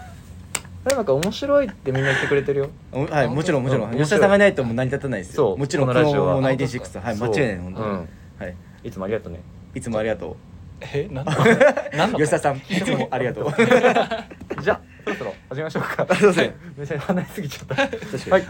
[0.94, 2.70] なんか面白いってみんな言ってくれてるよ。
[2.92, 3.90] おはいもちろんもちろん。
[3.90, 5.34] うん吉田さんがいないともう成り立たないですよ。
[5.48, 6.40] そうもちろんこのラジオは。
[6.40, 6.98] ナインティシックス。
[6.98, 7.86] はい間違いない本当に。
[7.86, 7.96] うん。
[7.98, 8.54] はい。
[8.84, 9.40] いつもありがとうね。
[9.74, 10.36] いつもありがと
[10.80, 11.32] えなんだ？
[11.96, 13.50] なん吉田さんいつもありがとう。
[14.62, 16.06] じゃあそろそろ始めましょうか。
[16.14, 17.76] すいませんめちゃ話しすぎちゃった。
[17.76, 18.30] 確かに。
[18.32, 18.44] はい。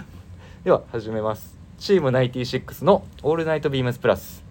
[0.64, 1.56] では始めます。
[1.78, 4.44] チーム96の「オールナイトビームスプラス」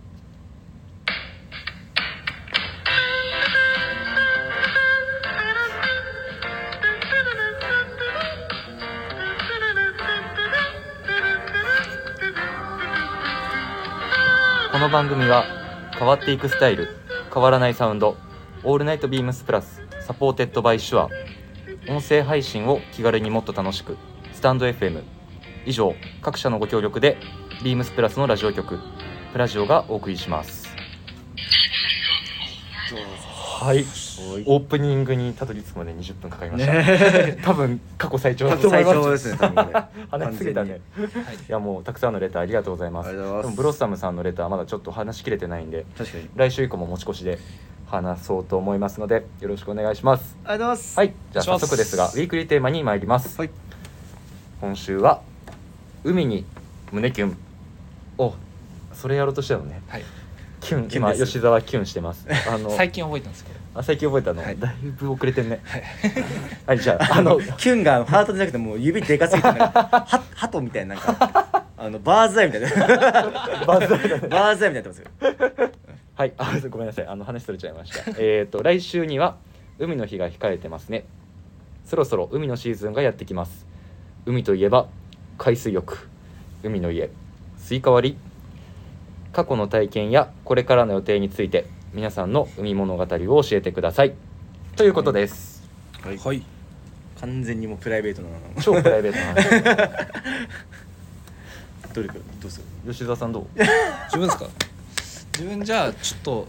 [14.86, 15.46] この番組は
[15.98, 16.90] 変わっていくスタイル
[17.34, 18.18] 変わらないサウンド
[18.64, 21.10] 「オールナイトビームスプラス」 supported by Shure
[21.92, 23.98] 音声配信を気軽にもっと楽しく
[24.32, 25.02] スタンド FM
[25.66, 27.18] 以上各社のご協力で
[27.64, 28.80] ビームスプラスのラジオ局
[29.32, 30.70] プラジオがお送りします。
[33.66, 33.84] はい。
[34.46, 38.48] オープニングにたどり着くまで20分かかりました、ね 多分過去最長。
[38.48, 40.72] だ過と思います去最長ですね話しすぎたね。
[40.72, 40.80] はいい
[41.48, 43.12] やもうたくさんのレターありがとうございます。
[43.12, 46.30] でもブロッサムさんのレターまだちょっと話しきれてないんで確かに。
[46.36, 47.40] 来週以降も持ち越しで
[47.88, 50.38] 話そうと思いますのでよろしくお願いします。
[50.44, 50.98] ありがとうございます。
[51.00, 51.14] はい。
[51.32, 53.50] じゃあ早速ですがウィークリーテーマに参ります、はい。
[54.62, 55.22] 今週は
[56.04, 56.46] 海に
[56.92, 57.38] 胸キュン。
[58.20, 58.36] お
[58.94, 59.82] それやろうとしたのね。
[59.88, 60.04] はい
[60.66, 62.26] キュン今吉沢キュンしてます。
[62.50, 63.60] あの最近覚えたんですけど。
[63.76, 64.58] あ最近覚えたの、はい。
[64.58, 65.60] だいぶ遅れてんね。
[66.66, 66.80] はい。
[66.82, 69.70] じゃあ あのキュンがハートじゃなくてもう指でかすぎてなんか
[70.08, 72.70] ハハトみたいななんかあのバーズアイみたいな。
[73.68, 75.06] バズだねバーズアイみたいになってますよ。
[76.16, 78.12] はい、あ、ごめんなさい、あの話それちゃいました。
[78.18, 79.36] えっと、来週には
[79.78, 81.06] 海の日が控えてますね。
[81.86, 83.66] そろそろ海のシーズンがやってきます。
[84.26, 84.88] 海といえば
[85.38, 86.08] 海水浴、
[86.64, 87.10] 海の家、
[87.58, 88.25] スイカ割り。
[89.36, 93.08] 過去の体験やこれからの予定について、皆さんの海物語を
[93.44, 94.14] 教えてください。
[94.78, 95.62] ということです。
[96.02, 96.42] はいはい
[97.20, 98.30] 完全にもうプライベートな
[98.62, 100.08] 超プライベートな話。
[101.94, 102.94] どれかどうする？
[102.94, 103.46] 吉沢さんどう？
[103.58, 104.46] 自分ですか？
[105.34, 106.48] 自分じゃあちょっと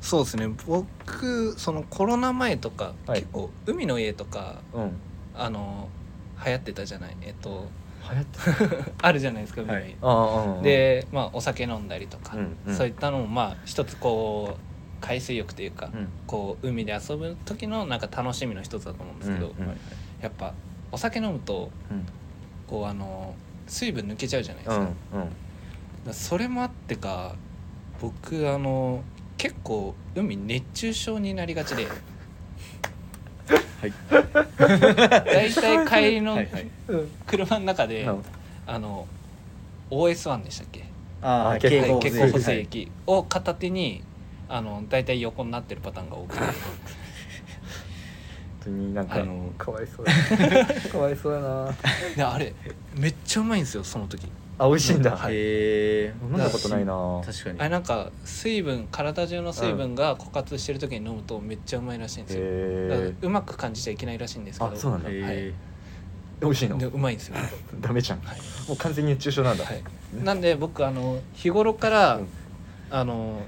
[0.00, 4.92] そうですね僕そのコロナ前とか、はい結構海の家とかうん。
[5.34, 5.88] あの
[6.44, 7.66] 流行ってたじゃないえっと
[8.08, 12.76] 流行って あるじゃないですか海の家、はいでまあお酒飲んだりとか、うんうん。
[12.76, 14.60] そういったのもまあ一つこう
[15.00, 16.08] 海水浴というか、うん。
[16.26, 19.76] こう海で遊ぶ時のなんか楽しみの一つだと思うんですけど、うんうん。
[20.20, 20.54] やっぱ
[20.92, 22.06] お酒飲むとうん。
[22.66, 23.34] こうあの
[23.66, 24.90] 水分抜けちゃうじゃないですか,、うん。
[24.90, 25.28] だか
[26.06, 27.34] らそれもあってか
[28.00, 29.02] 僕あの
[29.36, 31.92] 結構海熱中症になりがちではい
[33.80, 36.66] 大体帰りのはいはい。
[36.88, 37.10] うん。
[37.26, 38.22] 車の中で、うん。
[38.66, 39.06] あの
[39.90, 40.84] OS1 でしたっけ？
[41.22, 44.02] あああ結構補正はい液を片手に
[44.48, 46.44] あの大体横になってるパターンが多くて。
[48.60, 50.06] 本当になんか、あのかわいそう。
[50.06, 50.12] だ
[50.90, 51.74] かわいそうだな。
[52.14, 52.54] であれ
[52.94, 54.30] めっちゃうまいんですよその時
[54.62, 55.34] あ美味しいんだ、はい。
[55.34, 57.22] へえ飲んだことないな。
[57.24, 57.60] 確かに。
[57.60, 62.88] あれなんか水分体中の水分が枯渇してる時に飲むとめっちゃうまいらしいんですよ。
[62.90, 64.70] だからへうまく感じちゃいけないらしいんですけど。
[64.70, 65.08] あそうなんだ。
[65.08, 65.54] へえ
[66.42, 66.76] 美味しいの？
[66.76, 67.36] でうまいんですよ。
[67.80, 68.20] ダメじゃん。
[68.20, 68.38] はい。
[68.68, 69.82] もう完全に熱中症なんだ、はい、
[70.22, 72.28] なんで僕あの日頃から、うん。
[72.90, 73.40] あの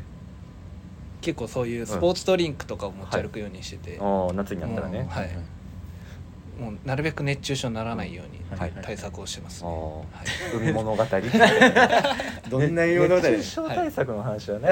[1.20, 5.06] 結構そういうスポーツドリンクとかを持ち歩くようにしてて、ああ夏になったらね。
[5.10, 5.30] はい
[6.60, 8.70] もうなるべく熱中症にならないように、はい。
[8.72, 8.84] はい。
[8.84, 9.74] 対策をしてます、あね
[10.52, 11.04] あ海物語。
[12.50, 14.68] どんな色々だ熱中症対策の話はね、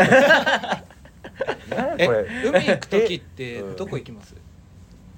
[1.71, 2.27] 何えこれ？
[2.49, 4.35] 海行く時ってどこ行きます、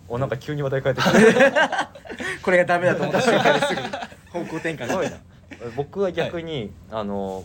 [0.08, 1.00] おなんか急に話題変えて
[2.42, 3.80] これがダメだと思った瞬間ですぐ
[4.38, 4.86] 方向転換。
[4.88, 5.16] すごいな。
[5.76, 7.44] 僕は逆に、あの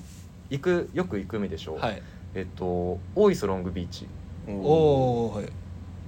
[0.50, 2.02] 行くよく行く海でしょ、はい。
[2.36, 4.08] えっと大磯ロングビーチ
[4.48, 5.42] おお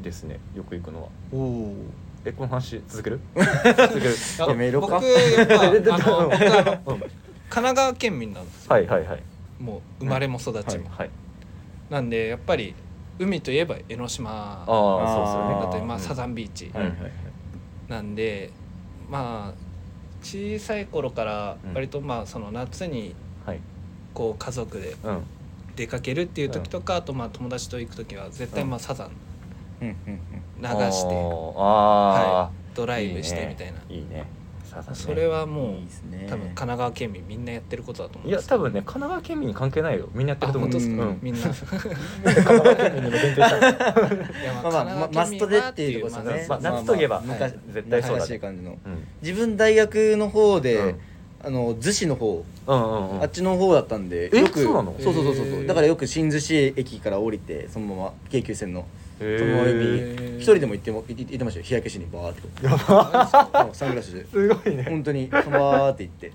[0.01, 0.39] ですね。
[0.55, 1.09] よく行くのは。
[1.33, 1.75] おお
[2.25, 3.19] えこの話続ける？
[3.35, 4.15] 続ける。
[4.49, 4.95] やめろか。
[4.99, 5.61] 僕やっぱ
[5.95, 6.99] あの僕あのうん。
[6.99, 7.09] 神
[7.49, 9.23] 奈川県民なんですよ、はいはいはい。
[9.59, 11.09] もう生まれも育ちも、はい
[11.89, 12.75] なんでやっぱり
[13.17, 14.29] 海といえば江ノ島。
[14.31, 15.63] ああそうですよね。
[15.63, 16.03] だったりまあうん。
[16.03, 16.69] サザンビーチ。
[16.73, 17.11] はいはいはい。
[17.87, 18.51] なんで
[19.09, 19.53] まあ
[20.21, 21.73] 小さい頃からうん。
[21.73, 23.59] 割とまあその夏にはい。
[24.13, 25.23] こう家族でうん。
[25.75, 29.09] 出かけるっていう時とかあとまあ友達と行く時は絶対まあサザン。
[29.81, 29.87] うん。
[29.87, 29.95] うん。
[30.07, 30.19] うん
[30.61, 31.15] 流して。
[31.57, 33.79] あドあライブしてみたいな。
[33.89, 34.25] いいね。
[34.63, 36.27] ささねそれはもういいですね。
[36.29, 40.09] 多分神奈川県民みんなやってることだと思ういや多分ね神奈川県民に関係ないよ。
[40.13, 41.03] みんなやってると思うあ本当ですか？
[41.05, 41.19] うん。
[41.23, 41.41] みんな。
[41.49, 46.45] 神奈川県民にも限定した まあマストでっていうところですよね。
[46.49, 48.71] まあ夏といえば昔絶対そうだねらしい感じの。
[48.71, 49.07] うん。
[49.23, 50.99] 自分大学の方で、うん。
[51.41, 53.21] あの逗子の方、うんうんうん。
[53.23, 54.39] あっちの方だったんでえ？
[54.39, 54.93] よくそうなの？
[54.99, 58.83] そうそうそうだからよく新逗子駅から降りてそのまま京急線のへ
[59.19, 61.65] そのまま海ー一人でも行っても行って行ってましたよ。
[61.65, 63.65] 日焼けしにバーってこやば。
[63.65, 64.25] う サングラスで。
[64.25, 64.83] すごいね。
[64.83, 66.31] 本当にバーって行って。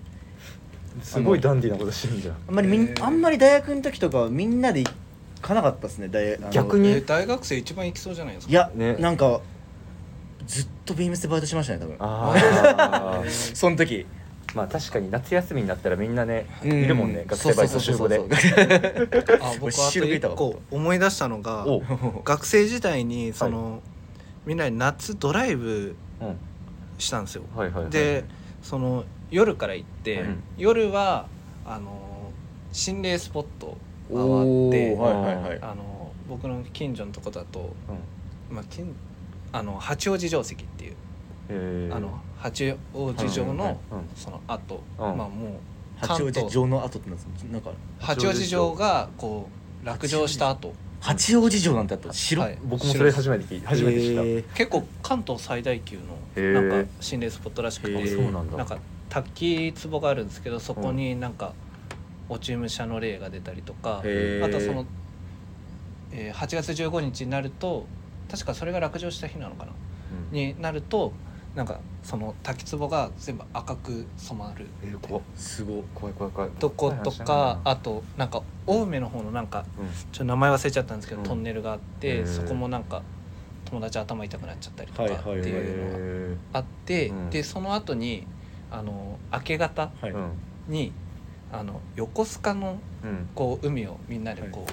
[1.02, 2.36] すごいダンディーなことしてるじゃん。
[2.48, 4.90] あんまりみんあんまり大学の時とかはみんなで行
[5.40, 6.90] かなかったですね大逆に？
[6.90, 8.50] えー大学生一番行きそうじゃないですか？
[8.52, 8.96] いや、ね。
[8.96, 9.40] なんか
[10.46, 11.96] ずっとビームスでバイトしましたね多分。
[11.98, 14.04] ああ その時
[14.54, 16.72] まあ確かに夏休みになったらみんなねうん。
[16.72, 18.18] いるもんね学生バイト週5で。
[19.60, 21.66] 僕 あと一個思い出したのが
[22.24, 23.82] 学生時代にその、
[24.46, 26.36] みんなで夏ドライブうん。
[26.96, 27.42] したんですよ、
[27.90, 28.24] で
[28.62, 30.42] その夜から行って、うん。
[30.56, 31.26] 夜は
[31.66, 32.30] あの
[32.72, 33.76] 心霊スポット
[34.12, 34.18] 回
[34.68, 34.96] って、
[35.60, 37.74] あの僕の近所のとこだと、
[38.50, 38.56] うん。
[38.56, 38.94] まあ、近
[39.50, 41.03] あの八王子城跡っていう、えー
[41.48, 43.78] あの八王子城の、
[44.16, 45.04] その後、うん。
[45.04, 45.28] まあもう
[45.98, 47.10] 八王子城の後って
[47.50, 47.70] なんか？
[47.98, 49.48] 八王子城がこ
[49.82, 50.72] う落城した後。
[51.00, 52.12] 八王子城なんてあった？
[52.12, 52.58] 城、はい。
[52.64, 54.54] 僕もそれ初めて聞い初めて知った。
[54.56, 58.16] 結構関東最大級のなんか心霊スポットらしくて
[58.56, 58.78] なんか
[59.10, 61.52] 滝壺があるんですけどそこになんか
[62.28, 64.86] 落ち武者の霊が出たりとか、あとその、
[66.10, 67.86] えー8月15日になると
[68.30, 69.72] 確かそれが落城した日なのかな？
[70.30, 70.36] うん。
[70.36, 71.12] になると
[71.54, 74.66] なんかその滝壺が全部赤く染まる。
[74.82, 76.50] えーすごい怖い怖い怖い。
[76.58, 79.64] とことかあとなんか青梅の方のなんか
[80.12, 81.28] ちょっと名前忘れちゃったんですけど、うん。
[81.28, 82.26] トンネルがあって、へー。
[82.26, 83.02] そこもなんか
[83.66, 88.26] 友達頭痛くなっちゃったりとかってはいはいはいいうのがえあって、うんでその後に
[88.70, 90.30] あの明け方はい、うん。
[90.68, 90.92] に
[91.52, 93.28] あの横須賀のうん。
[93.34, 94.66] こう海をみんなでこ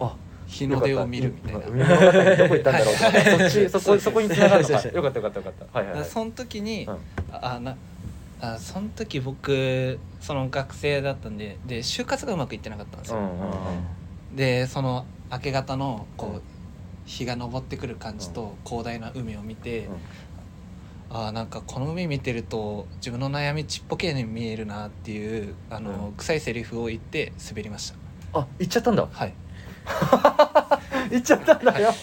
[0.00, 0.14] う、あ
[0.48, 1.60] 日の出を見るみたいな。
[1.60, 4.88] どこ行ったんだろうそっちそこそこに繋がるのか。
[4.88, 5.78] よかったよかったよかった。
[5.78, 6.08] はいはいはい。
[6.08, 6.98] その時に、うん。
[7.30, 7.76] あな
[8.40, 13.32] あその時僕その学生だったんでで就活がうまくいってなかったんですよ、うんうんう
[14.32, 14.36] ん。
[14.36, 16.42] でその明け方のこう、うん。
[17.04, 19.96] 日が昇ってくる感じと広大な海を見て、うん。
[21.10, 26.12] あーなんかこの海見てると自分の悩みちっぽけに見えるなっていうあの、うん。
[26.14, 27.90] 臭いセリフを言って滑りまし
[28.32, 28.40] た。
[28.40, 29.08] あ行っちゃったんだ。
[29.10, 29.32] はい
[31.10, 31.94] 行っちゃったんだよ。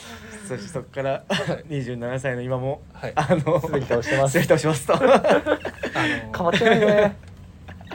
[0.47, 1.23] そしてそこから
[1.69, 3.13] 27歳の今もはい。
[3.15, 4.35] あの滑り倒してます。
[4.35, 4.93] 滑り倒しますと。
[4.95, 5.11] あの
[6.35, 7.15] 変わってないね。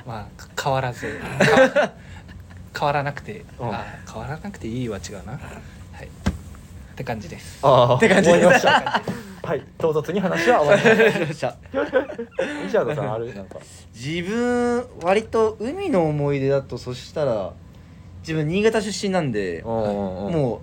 [0.07, 1.93] まあか変わらずか
[2.79, 3.71] 変わらなくて、うん。
[4.13, 5.33] 変わらなくていいは違うな。
[5.33, 5.39] は
[6.03, 6.07] い。
[6.07, 6.09] っ
[6.97, 7.59] て感じです。
[7.63, 9.03] ああって感じでした。
[9.43, 9.63] はい。
[9.79, 11.57] 唐突に話は終わりました。
[12.67, 13.35] 西畑さんある？
[13.35, 13.57] なんか。
[13.95, 17.53] 自分割と海の思い出だとそしたら
[18.23, 20.61] 自分新潟出身なんでももう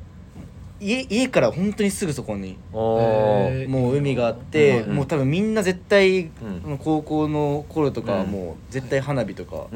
[0.79, 4.95] 家家から本当にすぐそこにもう海があって、うん。
[4.95, 6.31] もう多分みんな絶対、ん。
[6.79, 9.67] 高校の頃とかもう絶対花火とか、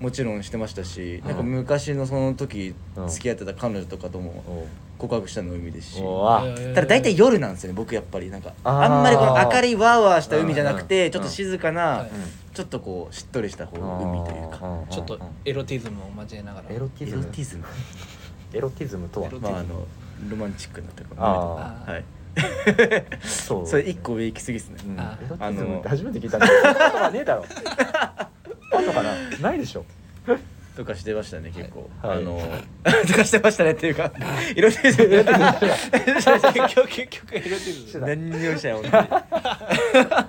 [0.00, 1.28] もちろんしてましたし、うん。
[1.28, 3.08] なんか昔のその時うん。
[3.08, 4.66] 付き合ってた彼女とかともお
[4.98, 6.02] 告白したの海ですし、
[6.74, 8.52] ただ大体夜なんですよね僕やっぱりなんか。
[8.62, 11.10] あんまりこの明るいワーワーした海じゃなくて、うん。
[11.12, 12.10] ちょっと静かな、はい。
[12.54, 14.86] ちょっとこうしっとりしたこう海というか、うん。
[14.88, 16.70] ちょっとエロティズムを交えながら。
[16.70, 17.22] エロティエズム。
[17.24, 17.64] ロティズム。
[18.54, 19.30] エロティズムとは。
[19.40, 19.86] まああの
[20.28, 21.92] ロマンチックなところああー。
[21.94, 22.04] はい。
[23.22, 23.66] そう。
[23.66, 24.98] それ一個上行き過ぎですね、うん。
[24.98, 27.44] エあロティズムって初めて聞いたんだけどそんなことはねえだろ。
[28.72, 29.84] あとかなないでしょ。
[30.76, 32.18] とかしてましたね結構、はい。
[32.18, 32.40] あの
[33.06, 34.10] とかしてましたねっていうか
[34.56, 35.24] エロティズム
[36.52, 39.08] 結局結局エロティズム何にもしてない本当に。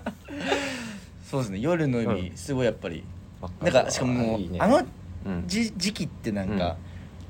[1.30, 1.60] そうですね。
[1.60, 2.38] 夜の海、うん。
[2.38, 3.04] すごいやっぱり。
[3.62, 4.82] なんかしかもあの
[5.26, 5.44] うん。
[5.48, 6.76] じ時期ってなんか、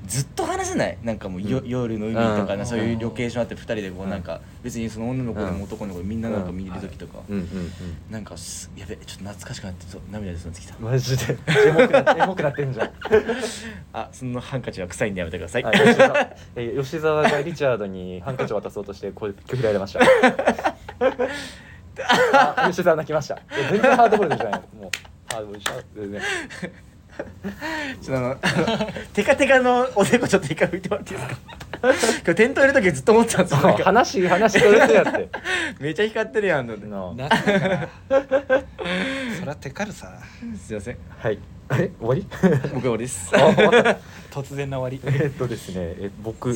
[0.06, 0.98] ずっと話せない。
[1.02, 1.68] なんかもうよ、うん。
[1.68, 2.66] 夜の海とか、うん。
[2.66, 4.10] そういうロケーションあって2人でこううん。
[4.10, 5.54] なんか別にその女の子でうん。
[5.58, 7.48] も男の子でみんななんか見る時とか、うん。
[8.10, 10.78] なんかすやべちょっと懐かしくなってちょっと涙出そうになってきた。
[10.78, 11.38] マジで。
[11.66, 12.90] エモくなってエモくなってんじゃん。
[13.92, 16.34] あそのハンカチは臭いんでやめてください、はい吉沢。
[16.56, 20.00] え吉沢がリチャードにハンカチを渡そうとしてこれ拒否られました。
[22.32, 23.38] あ吉沢泣きました。
[23.70, 24.60] 全然ハードボイルドじゃない。
[24.76, 24.90] もう
[25.32, 26.22] ハードボイルド全然
[28.02, 31.38] ちょっとあのあの テカテカのおでこちょっと一回拭いてもらっていいですか？
[32.24, 33.60] 今日テントいる時ずっと思ってたんですよ。
[33.62, 35.28] なんか話話とるやって。
[35.80, 37.14] めっちゃ光ってるやんのでなあ。
[37.14, 37.28] な
[39.38, 40.12] そりゃテカるさ。
[40.56, 40.96] すいません。
[41.18, 41.38] はい。
[41.72, 42.26] え終わり？
[42.72, 43.30] 僕終わりです。
[44.30, 45.18] 突然な終わり。
[45.20, 46.54] えっとですねえ僕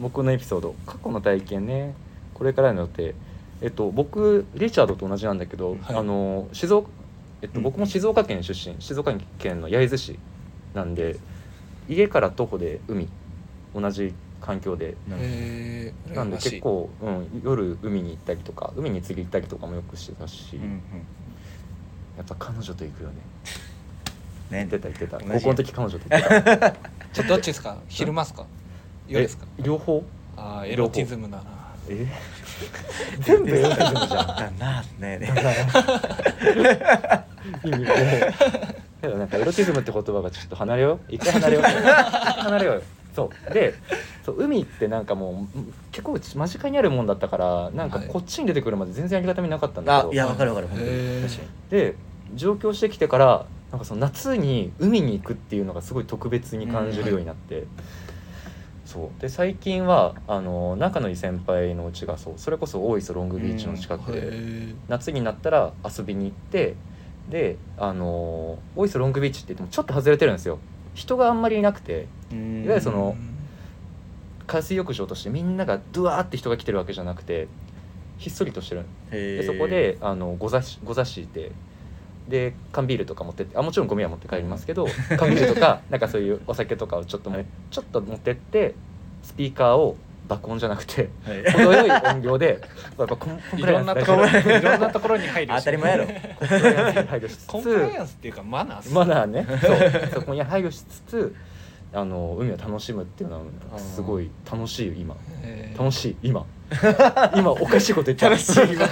[0.00, 0.74] 僕のエピソード。
[0.86, 1.94] 過去の体験ね。
[2.34, 3.14] これからの予定。
[3.62, 5.96] えっと僕リチャードと同じなんだけど、はい。
[5.96, 6.88] あの静岡
[7.42, 7.62] えっと、うん。
[7.64, 10.18] 僕も静岡県出身静岡県の焼津市
[10.74, 11.16] なんで
[11.88, 13.08] 家から徒歩で海
[13.74, 14.96] 同じ環境で
[16.14, 20.70] なんで結構、うん、夜海に行ったりとか海に釣り行ったりとかもよくしてたし、うんうん。
[22.16, 23.14] やっぱ彼女と行くよね。
[24.50, 24.58] ね。
[24.58, 26.70] 言ってた言ってた高校の時彼女と行ってた。
[27.12, 27.76] ちょどっちですか？
[27.88, 28.46] 昼間っすか？
[29.08, 29.46] 夜ですか？
[29.58, 30.02] え両方？
[30.36, 31.44] あーエロティズムだな。
[31.88, 32.06] え？
[33.20, 34.26] 全部エロティズムじゃん。
[34.26, 35.32] だなねね
[37.64, 37.86] 意味
[39.00, 41.00] けどなんかエロティズムって言葉がちょっと離れよう。
[41.08, 41.62] 一回離れよう。
[41.64, 42.82] 離れようよ。
[43.14, 43.54] そう。
[43.54, 43.74] で
[44.24, 45.58] そう海ってなんかもう
[45.92, 48.08] 結構間近にあるもんだったからなんかはい。
[48.08, 51.22] こっちに出てくるまで全然ありがたみなかったんだけど、あいやわかるわかる本当に。
[51.22, 51.48] 確かに。
[51.70, 51.94] で
[52.34, 57.64] 上京してきてからなんかその夏に海に行くっていうのがすごい特別に感じるようになって、
[58.90, 59.20] そう。
[59.20, 62.34] で最近はあの仲のいい先輩のうちがそう。
[62.36, 66.74] それこそ大磯ロングビーチの近くで、へ夏になったら遊びに行って
[67.28, 70.58] であの大磯ロングビーチって言ってもちょっと外れてるんですよ。
[70.94, 73.16] 人があんまりいなくていいわゆるその
[74.48, 77.46] 海水浴場としてみんながドワーって人が来てるわけじゃなくて
[78.18, 78.84] ひっそりとしてる。
[79.12, 81.52] ででそこであのご座しご座敷いて
[82.30, 84.86] で缶ビールとか持ってってあもちろんゴミは持って帰りますけど
[85.18, 88.74] 缶ビールとか なんかそういうお酒とかをちょっとも、はいちょっと持ってって
[89.22, 91.52] スピーカーを爆音じゃなくてはい。
[91.52, 92.60] 程よい音量で
[92.98, 95.48] やっぱコンプライアンスろんなところ大事いろんなところに配慮し。
[95.48, 96.06] て当たり前やろ。
[96.06, 96.12] コン
[96.48, 99.46] プライアンスに配慮しつつコンプライアンスっていうかマナーマナーね。
[99.60, 100.10] そう。
[100.14, 101.34] そこに配慮しつつ
[101.92, 105.16] あの海を楽しむっていうのはすごい楽しいよ今。
[105.76, 106.46] 楽しい今
[107.36, 108.28] 今おかしいこと言った。
[108.28, 108.72] 楽しい。
[108.72, 108.88] 今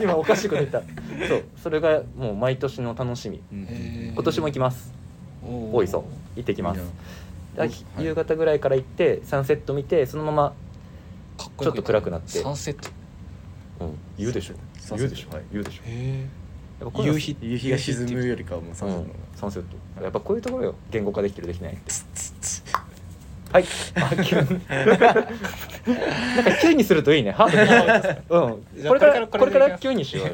[0.00, 0.82] 今おかしいこと言った。
[1.28, 1.44] そう。
[1.62, 3.40] それがもう毎年の楽しみ。
[3.50, 4.92] 今年も行きます。
[5.42, 6.04] 大磯。
[6.36, 6.80] 行ってきます。
[7.98, 10.52] 夕方ぐらいから行ってサンセット見てそのまま、
[11.38, 12.38] ちょっと暗くなって。
[12.40, 12.88] サンセット。
[13.80, 14.54] うん、言うでしょ。
[14.96, 15.44] 言うでしょ、はい。
[15.52, 15.82] 言うでしょ。
[17.02, 19.14] 夕日夕日が沈むよりかはもうサンセット。
[19.36, 19.62] サンセッ
[19.96, 20.02] ト。
[20.02, 20.74] やっぱこういうところよ。
[20.90, 21.78] 言語化できてるできない
[23.56, 23.64] はい。
[23.94, 27.30] あ急になんか急にするといいね。
[27.32, 28.82] はうん。
[28.82, 30.32] じゃあこれからこれから急にしようよ。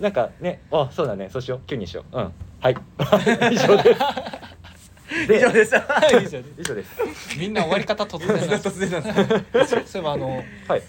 [0.00, 1.28] なんかねあそうだね。
[1.30, 1.60] そうしよう。
[1.66, 2.18] 急にしよう。
[2.18, 2.32] うん。
[2.60, 2.76] はい。
[3.52, 4.00] 以上です。
[5.28, 5.76] で 以上です。
[6.58, 7.38] 以上です。
[7.38, 10.82] みんな終わり方突然なんです突然なんですそういえばあのはい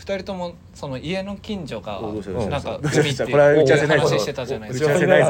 [0.00, 2.00] 二人ともその家の近所が
[2.48, 4.06] なんか海ってこれは打ち合わせないぞ。
[4.08, 4.86] 話してたじゃないですか。
[4.86, 5.24] 打ち合わせない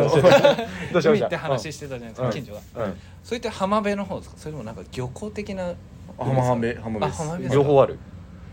[1.03, 1.11] ぞ。
[1.11, 2.27] 海って話してたじゃないですか。
[2.29, 2.33] うん。
[2.33, 2.85] 近所が。
[2.85, 2.95] うん。
[3.25, 4.37] それって浜辺の方ですか？
[4.39, 5.75] それともなんか漁港的な。
[6.17, 7.21] 浜辺浜辺です。
[7.21, 7.99] あ浜辺両方ある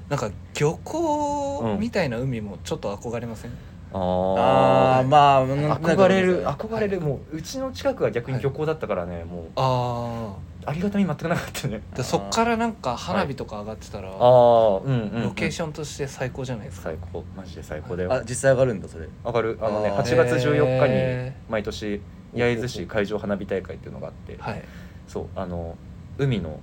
[0.09, 3.51] なんか漁港みたいな海もちょっと憧れません？
[3.93, 9.45] あああまあ憧れる憧れるもううちの近くが逆に漁港だったからねもう。
[9.55, 11.81] あありがたみ全くなかったね。
[11.93, 16.89] あでそっからなんか花火とか上がってたらああうんうん、うん、ロケーションとして最高じゃないですか？
[16.89, 17.23] 最高。
[17.35, 18.13] マジで最高だよ。
[18.13, 19.07] あ実際上がるんだそれ。
[19.25, 19.57] 上がる。
[19.61, 20.03] あのねあー。
[20.03, 22.01] 8月14日にへ毎年
[22.33, 24.35] 焼津市海上花火大会っていうのがあって。
[24.39, 24.63] はい。
[25.07, 25.77] そうあの
[26.17, 26.59] 海の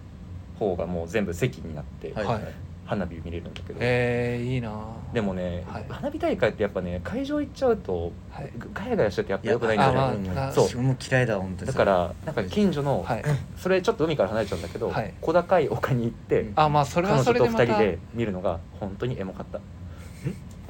[0.59, 2.45] 方がもう全部席になってはいはい
[2.87, 4.79] 花火見れるんだけど、えー、いいな。
[5.12, 5.87] でもね、はい。
[5.88, 8.53] 花火大会ってやっぱね会場行っちゃうとはい。
[8.73, 9.99] ガヤガヤしててやっぱいや良くないんだよね。
[9.99, 10.64] あまあうんそう。
[10.64, 11.73] 自分も嫌いだ本当に。
[11.73, 13.25] だからなんか近所の、はい。
[13.57, 15.14] それちょっと海から離れちゃうんだけど、はい。
[15.20, 16.53] 小高い丘に行って、うん。
[16.57, 17.64] あまあそれ彼女とはそれでまた。
[17.64, 19.61] 2人で見るのが本当にエモかった。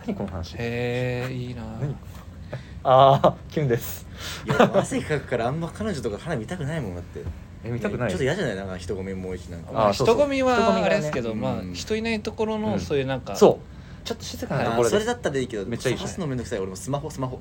[0.06, 0.54] 何この話？
[0.56, 1.62] へえいいな。
[1.80, 1.96] 何？
[2.86, 4.06] ああキュンです。
[4.44, 7.20] いや汗かくからあんま彼女とか花見たくないもんだって
[7.64, 8.10] え見たくない？
[8.10, 8.56] ちょっと嫌じゃない？
[8.56, 9.72] なんか人混みも多いしなんか。
[9.72, 12.62] まあ人混みはあれですけど、まあうん人いないところうん。
[12.62, 14.06] のそういうなんか、そう。
[14.06, 16.58] ちょっと静かなところそれだったらいいけどめっちゃいい探すのめんどくさい。
[16.58, 17.40] 俺もスマホスマホ。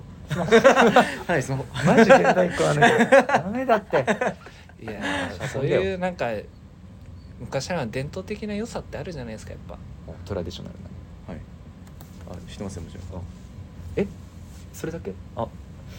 [1.28, 1.66] はいスマホ。
[1.86, 3.08] マジ現代っ子はね。
[3.28, 3.98] ダメだって。
[4.82, 6.30] いやーそういうなんか
[7.40, 9.78] 昔の伝統的な良さってあるじゃないですかやっぱ。
[10.26, 10.76] トラディショナル
[11.28, 11.42] なはい。
[12.48, 13.22] あ知ってますよもちろん。
[13.98, 14.08] え？
[14.74, 15.12] それだけ？
[15.36, 15.46] あ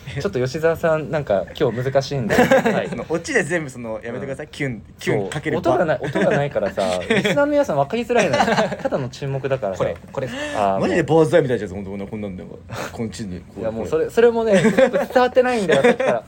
[0.20, 2.88] ちょっと吉沢さんなんか今日難しいんで、 はい。
[2.88, 8.44] そのオチで全部そのやめてください、キュンキュンかける音がない音がないからさ リスナーの皆さん分かりづらいのよ。
[8.82, 9.78] ただの沈黙だからさ。
[9.78, 10.28] これこれ。
[10.56, 12.48] あーマジでも坊主だみたいなやつ本当こんなこんなんだよ
[12.92, 16.24] この地にいやもうそれそれもね伝わってないんだよさっきから。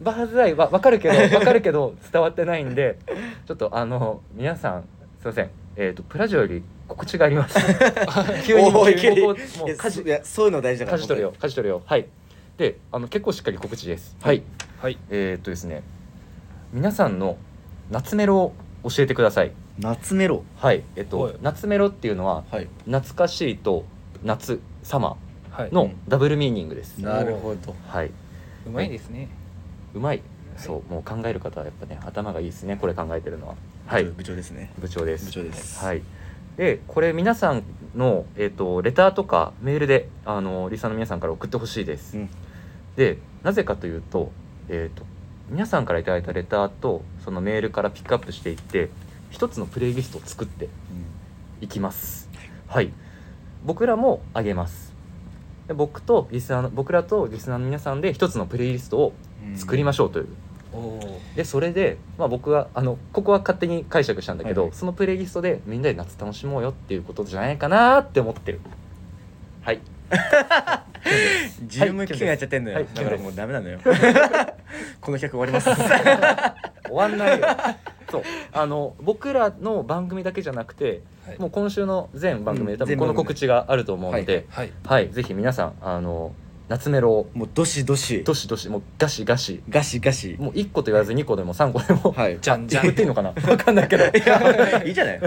[0.00, 2.96] バーズアイは分かるけど分かるけど伝わってないんで
[3.46, 4.84] ちょっとあの皆さん
[5.20, 5.50] すいません。
[5.76, 7.58] えっ、とプラジオより告知があります。
[8.44, 11.82] 急にもうもうもいうや舵そいやそういうの大事だから舵取るよ舵取るよ。
[11.86, 12.06] はい
[12.56, 14.16] であの結構しっかり告知です。
[14.22, 14.42] はい。
[14.80, 14.98] はい。
[15.10, 15.82] えーっとですね
[16.72, 17.36] 皆さんの
[17.90, 18.54] 夏メロを
[18.88, 19.52] 教えてください。
[19.78, 20.44] 夏メロ。
[20.56, 20.82] はい。
[20.94, 21.34] えっと、はい。
[21.42, 22.68] 夏メロっていうのははい。
[22.84, 23.84] 懐かしいと
[24.22, 25.16] 夏サマ
[25.50, 25.70] はい。
[25.70, 27.74] ーのダブルミーニングです、なるほど。
[27.88, 28.10] はい。
[28.66, 29.28] うまいですね。
[29.94, 30.22] うまい。
[30.56, 33.54] そうもう考える方はやっぱね頭がいいですねこれ考えてるのは。
[33.86, 34.04] はい。
[34.04, 34.72] 部長ですね。
[34.78, 35.26] 部長です。
[35.26, 35.84] 部長です。
[35.84, 36.02] はい。
[36.56, 37.64] でこれ皆さん
[37.96, 42.30] の、えー、とレターとかメールであのリサの皆さんから送ってほしいです、うん
[42.96, 44.30] でなぜかというと,、
[44.68, 45.04] えー、と
[45.50, 48.88] 皆さんからいただいたレターとそのメールからピックアップしていって
[49.30, 50.68] 一つのプレイリストを作って
[51.60, 52.30] いきます。
[52.68, 52.92] はい。
[53.64, 54.94] 僕らもあげます。
[55.66, 59.12] で僕とリスナーの僕らとリスナーの皆さんで一つのプレイリストを
[59.56, 60.28] 作りまししょうという、
[60.72, 64.70] おおでそれで、まあ、僕はあのここは勝手に解釈したんだけど、はい。
[64.70, 68.60] はいそのプレイリストでみんなで夏楽しもうよっていうことじゃないかなって思ってる。
[69.62, 69.80] はい
[71.62, 73.78] 自分も危険やっちゃってんのよ、はいだからもうダメなのよ。
[75.00, 75.70] この企画終わります。
[76.86, 77.46] 終わんないよ。
[78.10, 78.22] そう。
[78.52, 81.38] あの僕らの番組だけじゃなくてはい。
[81.38, 86.34] もう今週の全番組で多分この告知があると思うので、はいはい、ぜひ皆さんあの
[86.68, 87.12] 夏メロ。
[87.12, 88.24] をもうどしどし。
[88.24, 89.62] どしどしもうガシガシ。
[89.68, 90.36] ガシガシ。
[90.38, 92.38] もう1個と言わず2個でも3個でも、はい。
[92.40, 92.84] じゃんじゃん。
[92.84, 93.32] 言っていいのかな？
[93.32, 94.04] 分かんないけど。
[94.04, 94.08] い
[94.90, 95.20] いじゃない。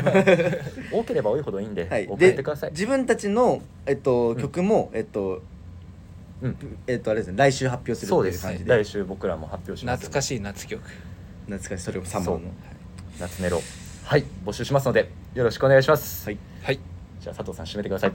[0.91, 2.07] 多ければ多いほどいいんで、はい。
[2.07, 2.71] 送ってでください。
[2.71, 5.43] 自分たちのえっとん曲もえっと
[6.41, 6.55] うん
[6.87, 8.77] えっとあれですね来週発表するっていう感じで。
[8.77, 10.81] 来週僕らも発表します懐かしい夏曲
[11.47, 12.23] 懐かしいそれを3そう。
[12.35, 12.51] 本の
[13.19, 13.61] 夏メロ。
[14.03, 16.37] はい募集しますのでよろしくお願いします、はい。
[16.63, 16.79] はい。
[17.19, 18.11] じゃあ佐藤さん締めてください。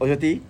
[0.00, 0.42] おやっていい？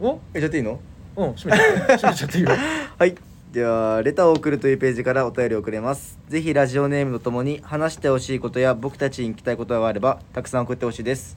[0.00, 0.18] お？
[0.34, 0.80] えやっていいの？
[1.16, 1.92] うん締めちゃって。
[1.94, 2.50] 締めちゃっていいよ。
[2.98, 3.14] はい。
[3.52, 6.18] ではレターを送るというページからお便りをくれます。
[6.28, 11.36] ぜひラジオネームとともに話してほしいことや僕たちに聞きたいことがあればたくさん送ってほしいです。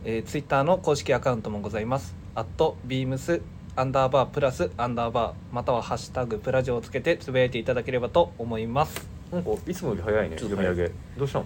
[0.02, 2.16] えー、ツイッターの公式アカウントもございます。
[2.34, 3.42] アットビームス
[3.76, 9.06] アンダーバープラスアンダーバーまたはハッシュタグプラジオをつけてつぶやいていただければと思います。
[9.30, 10.38] なんかいつもより早いね。
[10.38, 10.90] 読み上げ。
[11.18, 11.44] どうしたの？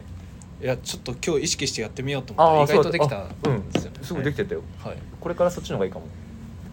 [0.62, 3.68] いやちょっと今日意識してやってみようと思って意外とできたうん。
[3.70, 3.98] ですよね。
[4.00, 4.96] すぐできてたよ、はい。
[5.20, 6.06] これからそっちの方がいいかも。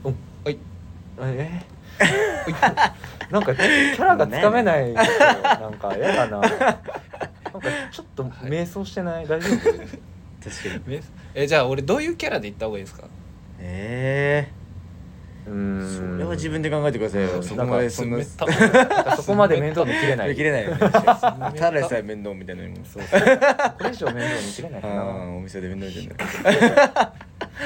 [0.06, 0.16] うん。
[0.46, 0.58] はい。
[1.20, 1.66] えー、
[3.32, 5.02] なんかキャラがつかめないな
[5.70, 6.40] んか嫌だな。
[6.42, 6.80] なんか
[7.92, 9.28] ちょっと迷走してない？
[9.28, 9.60] 大丈夫？
[9.60, 10.96] 確かに。
[10.98, 13.08] ねえじゃあ俺どういうキャラで行った方がいいですか？
[13.60, 14.48] え
[15.48, 15.98] えん。
[15.98, 17.42] それは自分で考えてくださいよ。
[17.42, 18.04] そこまでそ
[19.18, 20.30] そこまで面倒見きれない。
[20.30, 22.54] 見切れないよねただでさえ面倒みた。
[22.54, 23.04] いなのにもそう。
[23.10, 25.04] これ以上面倒見きれないかな。
[25.36, 27.14] お店で面倒みたいな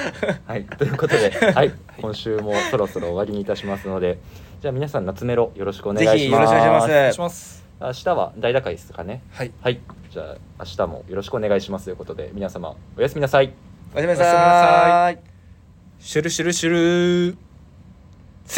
[0.46, 1.72] はい、ということで、 はい、
[2.02, 4.20] 今週もそろそろ終わりにいたしますので、
[4.62, 6.18] じゃあ皆さん夏メロよろしくお願いします。
[6.18, 6.56] ぜひよろしくお
[6.88, 7.66] 願いします。
[7.80, 9.22] 明日は大打開ですかね。
[9.32, 9.52] はい。
[9.62, 9.80] はい、
[10.10, 13.54] じゃあ明日もよろしくお願いしますということで、皆様おやすみなさい。
[13.94, 15.20] おやすみなささい
[16.00, 17.38] シュルシュルシュルー